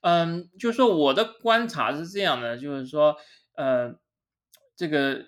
[0.02, 3.16] 嗯，就说我的观察是这样的，就是说，
[3.54, 3.98] 呃，
[4.74, 5.26] 这个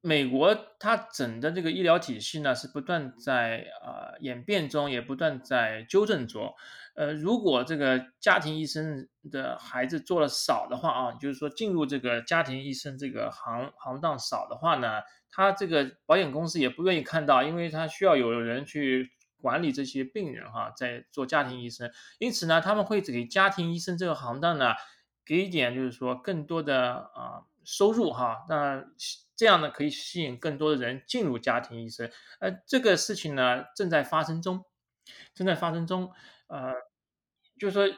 [0.00, 6.54] 美国它整的这个医疗体系呢是不断在啊演变中，也不断在纠正中。
[7.00, 24.74] 呃，如果这个家庭医生的孩子做的少的话啊，就是说进入这个家庭医生这个行行当少的话呢，他这个保险公司也不愿意看到，因为他需要有人去管理这些病人哈，在做家庭医生，因此呢，他们会给家庭医生这个行当呢，
[25.24, 28.84] 给一点就是说更多的啊收入哈，那
[29.34, 34.66] 这样呢可以吸引更多的人进入家庭医生，呃，这个事情呢正在发生中，
[35.32, 36.12] 正在发生中。
[36.50, 36.74] 呃，
[37.60, 37.96] 就是说，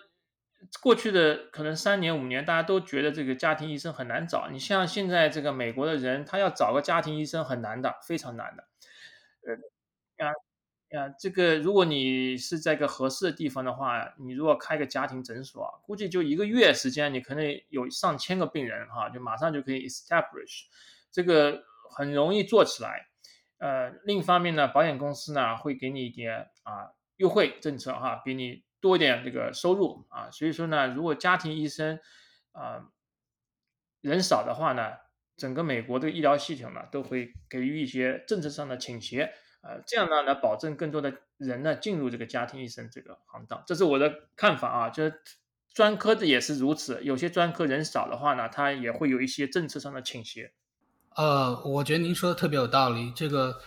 [0.82, 4.48] 过去的可能三年五年，大家都觉得这个家庭医生很难找。
[4.50, 8.64] 你像现在这个美国的人，他要找个家庭医生很难的，非常难的。
[9.46, 9.54] 呃，
[10.26, 10.32] 呀
[10.88, 20.64] 呀，这个如果你是在一个合适的地方的话，你如果开个家庭诊所，估计就一个月时间，你可能有上千个病人哈，就马上就可以 establish，
[21.12, 21.62] 这个
[21.96, 23.06] 很容易做起来。
[23.58, 26.90] 呃，另一方面呢，保险公司呢会给你一点啊。
[27.18, 31.98] 优惠政策哈，给你多一点这个收入啊，所以说呢，如果家庭医生
[32.52, 32.90] 啊
[34.02, 34.92] 人少的话呢，
[35.38, 45.22] 整个美国的医疗系统呢都会给予一些政策上的倾斜啊，这样呢来保证更多的人呢进入这个家庭医生这个行当，这是我的看法啊，就是
[45.72, 50.52] 专科的也是如此，有些专科人少的话呢，他也会有一些政策上的倾斜。
[51.14, 53.12] 呃，我觉得您说的特别有道理。
[53.12, 53.60] 这个，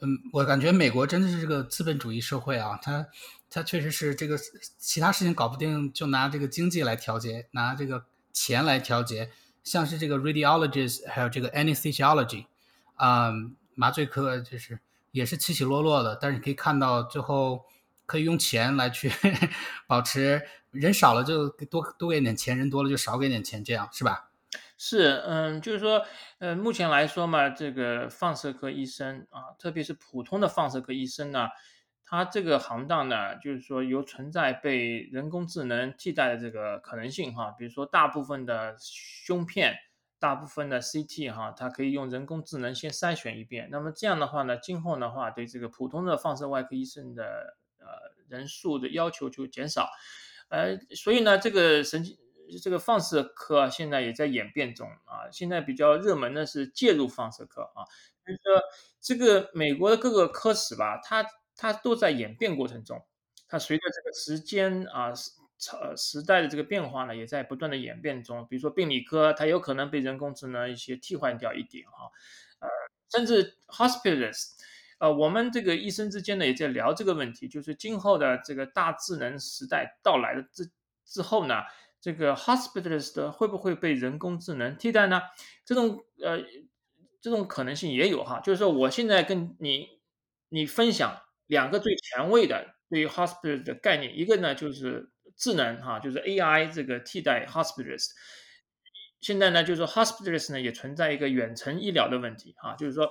[0.00, 3.06] 嗯，我感觉美国真的是这个资本主义社会啊，它
[3.50, 4.36] 它确实是这个
[4.78, 9.30] 其他事情搞不定，就拿这个经济来调节，拿这个钱来调节。
[9.64, 12.46] 像是这个 radiologist，还有这个 anesthesiology，
[12.94, 13.30] 啊，
[13.74, 14.78] 麻醉科就是
[15.10, 16.16] 也是起起落落的。
[16.20, 17.64] 但是你可以看到，最后
[18.06, 19.10] 可以用钱来去
[19.86, 20.40] 保持
[20.70, 24.30] 人少了就多多给点钱，人多了就少给点钱，这样是吧？
[24.78, 26.06] 是，嗯，就是说，
[26.38, 31.48] 呃，目前来说嘛，这个放射科医生啊，特别是普通的放射科医生呢，
[32.08, 37.50] 他这个行当呢，就是说有存在被人工智能替代的这个可能性哈。
[37.58, 39.74] 比如说，大部分的胸片，
[40.18, 43.68] 大部分的 CT 哈，它可以用人工智能先筛选一遍。
[43.70, 47.86] 那么这样的话呢，今后的话，对这个普通的放射外科医生的呃
[48.28, 49.90] 人数的要求就减少。
[50.48, 52.16] 呃，所以呢，这个神经。
[52.62, 57.84] 这个放射科现在也在演变中啊，现在比较热门的是介入放射科啊，
[58.24, 58.62] 就是说
[59.02, 61.22] 这个美国的各个科室吧，它
[61.58, 63.04] 它都在演变过程中，
[63.46, 65.32] 它随着这个时间啊时
[65.96, 68.46] 时代的这个变化呢，也在不断的演变中。
[68.48, 72.10] 比如说病理科，它有可能被人工智能一些替换掉一点哈，
[72.60, 72.68] 呃，
[73.10, 74.52] 甚至 hospitals，
[75.00, 80.70] 呃，我们这个医生之间呢也在聊这个问题，就是今后的这个大智能时代到来的之
[81.04, 81.56] 之后呢。
[82.00, 85.20] 这个 hospitalist 会不会被人工智能替代呢？
[85.64, 86.38] 这种呃，
[87.20, 88.38] 这种可能性也有哈。
[88.38, 89.98] 就是说，我现在跟你
[90.48, 98.10] 你分享两个最前卫的对于 hospital 的概念，一个呢就是智能哈，就是 AI 这个替代 hospitalist。
[99.20, 103.04] 现在呢，就是 hospitalist 呢也存在一个远程医疗的问题哈，就是说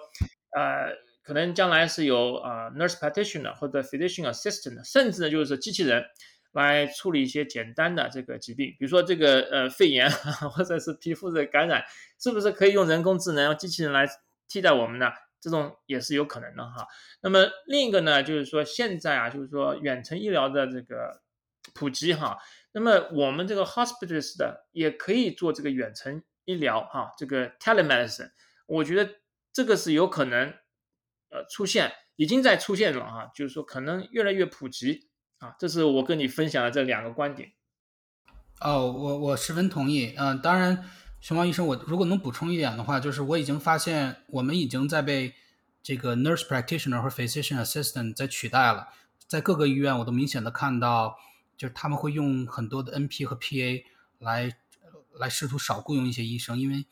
[0.56, 6.06] 呃，可能将来是有呃 nurse practitioner 或者 physician assistant，甚至呢就是机器人。
[6.54, 11.84] 来处理一些简单的这个疾病，比如说这个呃肺炎或者是皮肤的感染，
[12.20, 14.08] 是不是可以用人工智能、用机器人来
[14.48, 15.12] 替代我们呢？
[15.40, 16.88] 这种也是有可能的哈。
[17.22, 21.22] 那么另一个呢，就是说现在啊，就是说远程医疗的这个
[21.74, 22.38] 普及哈，
[22.72, 28.32] 那么我们这个 hospitals 的也可以做这个远程医疗哈，这个 telemedicine，
[28.68, 29.16] 我觉得
[29.52, 30.54] 这个是有可能
[31.30, 35.08] 呃出现，已经在出现了哈，就是说可能越来越普及。
[35.40, 37.52] 啊，这是我跟你分享的这两个观点。
[38.60, 40.16] 哦，我我十分同意。
[40.18, 40.84] 嗯，当然，
[41.28, 45.34] 熊猫医生，我如果能补充一点的话，就是我已经发现，我们已经在被
[45.84, 48.88] 这个 nurse practitioner 和 physician assistant 在取代了。
[49.28, 51.18] 在各个医院，我都明显的看到，
[51.58, 53.84] 就是他们会用很多的 NP 和 PA
[54.20, 54.56] 来
[55.20, 56.86] 来试图少雇佣一些医生，因为，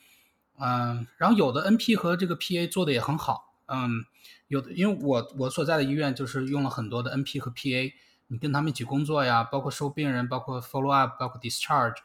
[0.60, 4.04] 嗯，然后有的 NP 和这个 PA 做的也很好，嗯，
[4.50, 7.94] 有的，因为我我所在的医院就是用了很多的 NP 和 PA。
[8.28, 11.96] 你跟他们一起工作呀，包括收病人，包括 follow up，包括 discharge，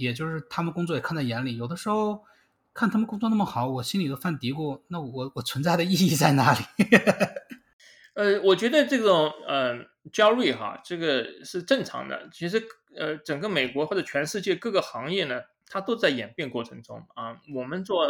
[0.00, 1.56] 也就是他们工作也看在眼里。
[1.56, 2.24] 有的时候
[2.74, 6.60] 看他们工作那么好，我心里都犯嘀咕：那我我存在的意义在哪里？
[8.14, 12.28] 呃，我觉得这种呃焦虑哈，这个是正常的。
[12.32, 12.62] 其实
[12.96, 17.40] 呃，整个美国或者全世界各个行业呢，它都在演变过程中啊。
[17.54, 18.08] 我们做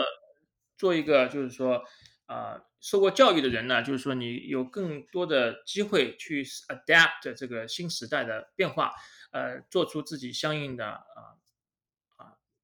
[0.78, 1.82] 做一个就是说。
[2.30, 8.92] 啊，受过教育的人呢，就是说你有更多的机会去 adapt 这个新时代的变化，
[9.32, 11.34] 呃，做出自己相应的啊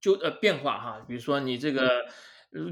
[0.06, 1.04] 就呃变化哈。
[1.08, 2.06] 比如说你这个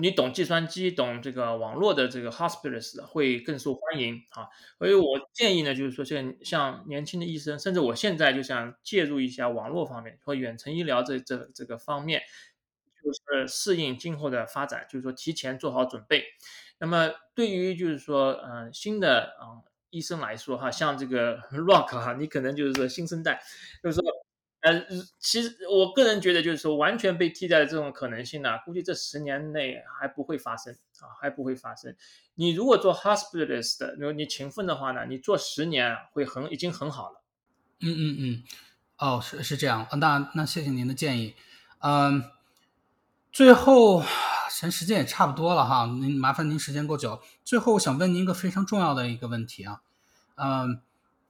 [0.01, 4.47] 你懂计算机、懂这个网络的这个 hospitals 会更受欢迎啊。
[4.78, 12.22] 所以我建议呢，就是说像像年轻的医生，甚至我现在就想介入一下网络方面和远程医疗这这这个方面，
[13.03, 16.24] 就是适应今后的发展，就是说提前做好准备。
[16.78, 23.41] 那么对于就是说，嗯，新的啊医生来说哈，像这个 Rock 哈，你可能就是说新生代，
[23.82, 24.05] 就是说，
[24.64, 24.82] 呃，
[25.18, 31.94] 其实我个人觉得就是说，完全被替代的这种可能性呢，估计这十年内还不会发生啊，还不会发生。
[32.34, 37.22] 你如果做 hospitalist 的，如果你勤奋的话呢，你做十年会很已经很好了。
[37.80, 38.42] 嗯嗯嗯，
[38.98, 41.34] 哦，是是这样，那那谢谢您的建议，
[41.80, 42.24] 嗯，
[43.30, 44.02] 最后。
[44.56, 47.20] 咱时间也差不多了哈，您麻烦您时间够久。
[47.42, 49.82] 最后我想问您一个非常重要的一个问题啊，
[50.36, 50.80] 嗯，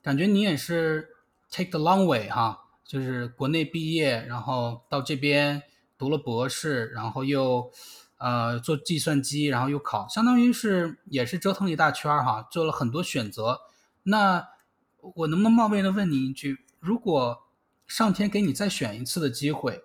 [0.03, 1.17] 感觉您也是
[1.51, 5.63] take the long way 哈，就是国内毕业，然后到这边
[5.97, 7.71] 读了博士，然后又
[8.19, 13.61] 呃做计算机，然后又考，相当于是也是折腾一大圈哈，做了很多选择。
[14.05, 14.47] 那
[15.17, 17.45] 我能不能冒昧的问您一句，如果
[17.87, 19.83] 上天给你再选一次的机会？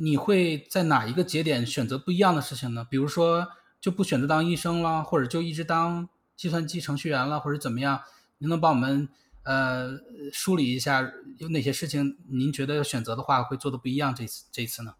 [0.00, 2.86] 你会在哪一个节点选择不一样的事情呢？
[2.88, 3.48] 比如说，
[3.80, 8.02] 就不选择当医生了，或者就一直当计算机程序员了，或者怎么样？
[8.38, 9.08] 您能帮我们
[9.48, 9.98] 呃，
[10.30, 14.14] 梳理一下有哪些事情您觉得选择的话会做的不一样？
[14.14, 14.94] 这次这次呢？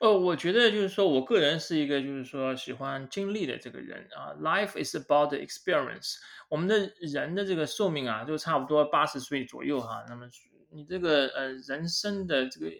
[0.00, 4.32] 呃，我觉得就是说我个人是一个就是说喜欢经历的这个人啊。
[4.40, 6.14] Life is about the experience。
[6.48, 10.02] 我们的人的这个寿命啊，就差不多八十岁左右哈。
[10.08, 10.26] 那么
[10.70, 12.70] 你这个呃人生的这个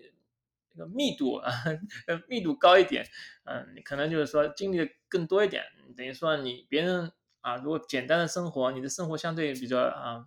[0.74, 1.52] 这个密度啊，
[2.26, 3.04] 密度高一点，
[3.44, 5.62] 嗯，你可能就是说经历的更多一点。
[5.94, 10.26] 等于说你别人啊，如果简单的生活，你的生活相对比较啊。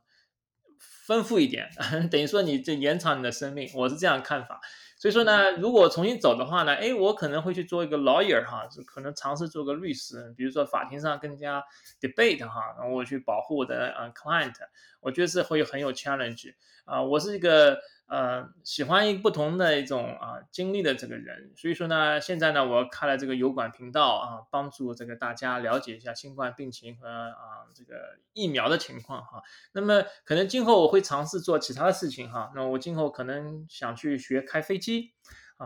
[1.06, 1.70] 丰富一点，
[2.10, 4.60] 等于说你就延长你的生命，我是这样看法。
[4.98, 11.64] 所以说呢，如果重新走的话呢，哎，我可能会去做一个 lawyer 哈，就可能尝试做个律师，比如说法庭上更加
[12.02, 14.54] debate 哈，然后我去保护我的呃 client，
[15.02, 16.54] 我觉得是会很有 challenge
[16.86, 17.80] 啊，我是一个。
[18.08, 29.42] 呃，喜欢一不同的一种啊经历的这个人，所以说呢，现在呢，我开了这个油管频道啊，帮助这个大家了解一下新冠病情和啊这个疫苗的情况哈。
[29.74, 32.52] 那么可能今后我会尝试做其他的事情哈。
[32.56, 35.14] 那我今后可能想去学开飞机
[35.58, 35.66] 啊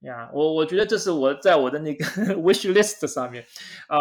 [0.00, 2.04] 呀，我我觉得这是我在我的那个
[2.36, 3.46] wish list 上面
[3.88, 3.96] 啊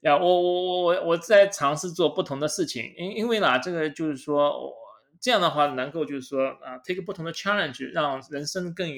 [0.00, 4.89] 呀，我我我我我在尝试做不同的事情，因因为呢，这个就是说我。
[5.20, 8.88] 这样的话，能够就是说啊，take 不同的 challenge，让人生更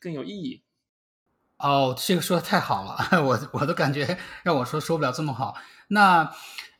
[0.00, 0.62] 更有意义。
[1.58, 5.54] 哦，这个说的太好了， 我我都感觉 让我说说不了这么好。
[5.88, 6.32] 那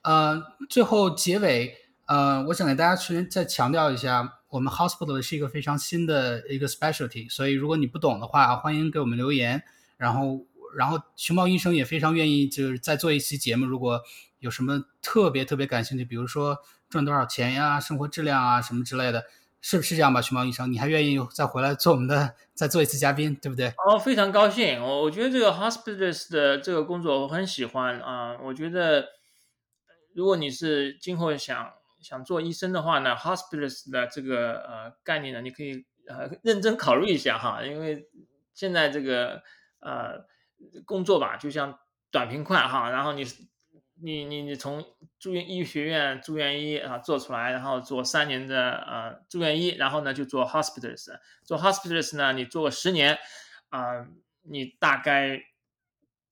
[0.03, 1.77] 呃，最后结尾
[2.07, 9.63] 呃，我想给大家去再强调一下，我们 hospital 是一个非常新的一个 specialty，所以如果你不懂的话，欢迎给我们留言。
[9.99, 14.01] 然后然后熊猫医生也非常愿意就是再做一期节目，如果
[14.41, 16.59] 有什么特别特别感兴趣，比如说。
[16.91, 17.79] 赚多少钱呀？
[17.79, 19.25] 生活质量啊，什么之类的，
[19.61, 20.21] 是不是这样吧？
[20.21, 23.73] 熊猫医生，你还愿意再回来做我们的，再做一次嘉宾，对不对？
[23.87, 24.83] 哦，非常高兴。
[24.83, 28.37] 我我觉得这个 hospitalist 的这个工作我很喜欢啊。
[28.43, 29.07] 我觉得，
[30.15, 37.63] 如果你是今后想想做医生的话呢，hospitalist 的这个呃概念呢，你可以呃认真考虑一下哈。
[37.65, 38.09] 因为
[38.53, 39.43] 现在这个
[39.79, 40.25] 呃
[40.85, 41.79] 工作吧，就像
[42.11, 43.25] 短平快哈，然后你。
[44.03, 44.85] 你你你从
[45.19, 51.09] 住院医学院住院医啊做出来，然后做三年的呃住院医，然后呢就做 hospitals，
[51.45, 53.19] 做 hospitals 呢你做个十年，
[53.69, 54.07] 啊，
[54.43, 55.43] 你大概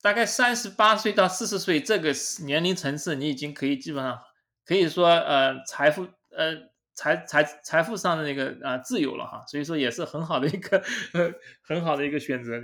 [0.01, 2.13] 大概三十八岁到四十岁这个
[2.45, 4.19] 年龄层次，你已经可以基本上
[4.65, 10.77] 可以说呃财富呃财财财富上的那个啊自由了哈，所以说也是很好的一个
[11.13, 12.59] 呃 很好的一个选择。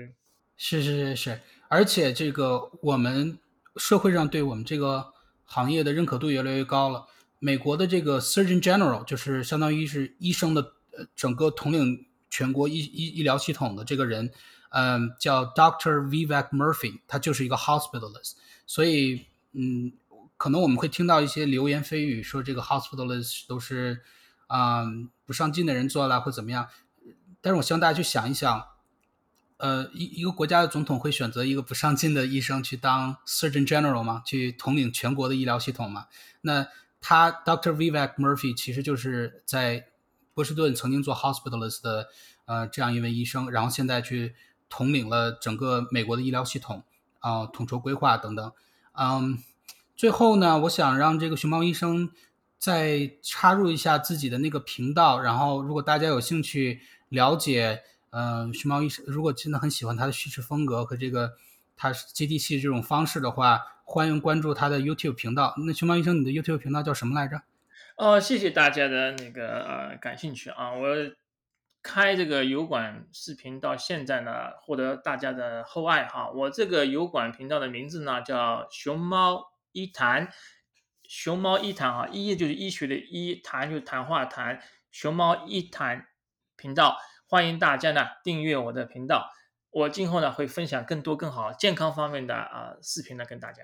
[0.58, 3.38] 是是是是，而且这个我们。
[3.78, 5.13] 社会上对我们这个
[5.43, 7.05] 行业的认可度越来越高了。
[7.39, 14.32] 美国的这个 Surgeon General 就是相当于是医生的呃整个统领全国医医医疗系统的这个人，
[14.69, 18.34] 嗯，叫 Doctor Vivek Murphy，他就是一个 hospitalist。
[18.65, 19.91] 所以，嗯，
[20.38, 24.01] 可能我们会听到一些流言蜚语，说这个 hospitalist 都是
[24.47, 24.86] 啊
[25.26, 26.67] 不上进的人做了或怎么样。
[27.41, 28.74] 但是我希望大家去想一想。
[29.58, 34.22] 呃，一一个国家的总统会选择一个不上进的医生去当 Surgeon General 吗？
[34.26, 36.08] 去统领全国的医疗系统吗？
[36.41, 36.68] 那
[36.99, 37.74] 他 Dr.
[37.74, 39.86] Vivek Murphy 其实就是在
[40.34, 42.10] 波士顿曾经做 hospitalist 的
[42.43, 44.36] 呃这样一位医生，然后现在去
[44.68, 46.84] 统领了整个美国的医疗系统
[47.20, 48.51] 啊，统筹规划等等。
[48.91, 49.38] 嗯，
[49.95, 52.12] 最后呢，我想让这个熊猫医生
[52.60, 57.84] 再插入一下自己的那个频道，然后如果大家有兴趣了解。
[58.18, 61.34] 嗯，熊猫医生，如果真的很喜欢他的叙事风格和这个
[61.76, 65.53] 他接地气这种方式的话，欢迎关注他的 YouTube 频道。
[65.57, 67.41] 那熊猫医生，你的 YouTube 频道叫什么来着？
[67.97, 70.72] 哦，谢谢大家的那个呃感兴趣啊！
[70.72, 70.88] 我
[71.84, 76.30] 开这个油管视频到现在呢，获得大家的厚爱哈。
[76.32, 80.32] 我这个油管频道的名字呢叫熊猫一谈，
[81.03, 86.07] 熊猫一谈啊，医就是医学的医，谈就是谈话谈，熊猫一谈
[86.55, 86.97] 频道。
[87.28, 89.32] 欢迎大家呢订阅我的频道，
[89.71, 93.63] 我今后呢会分享更多更好健康方面的啊视频呢跟大家。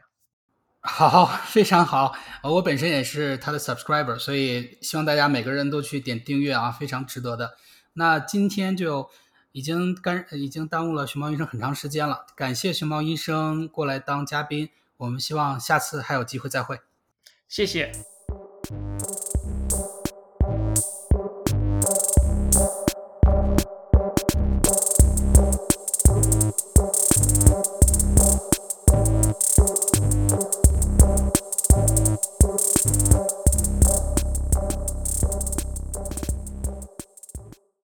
[0.82, 7.56] 好， 非常好，我本身也是他的 subscriber，所以希望大家每个人都去点订阅啊，非常值得的。
[7.94, 9.10] 那今天就
[9.52, 16.80] 已经干已经耽误了熊猫医生很长时间了，感谢熊猫医生过来当嘉宾，我们希望下次还有机会再会。
[17.48, 17.92] 谢谢。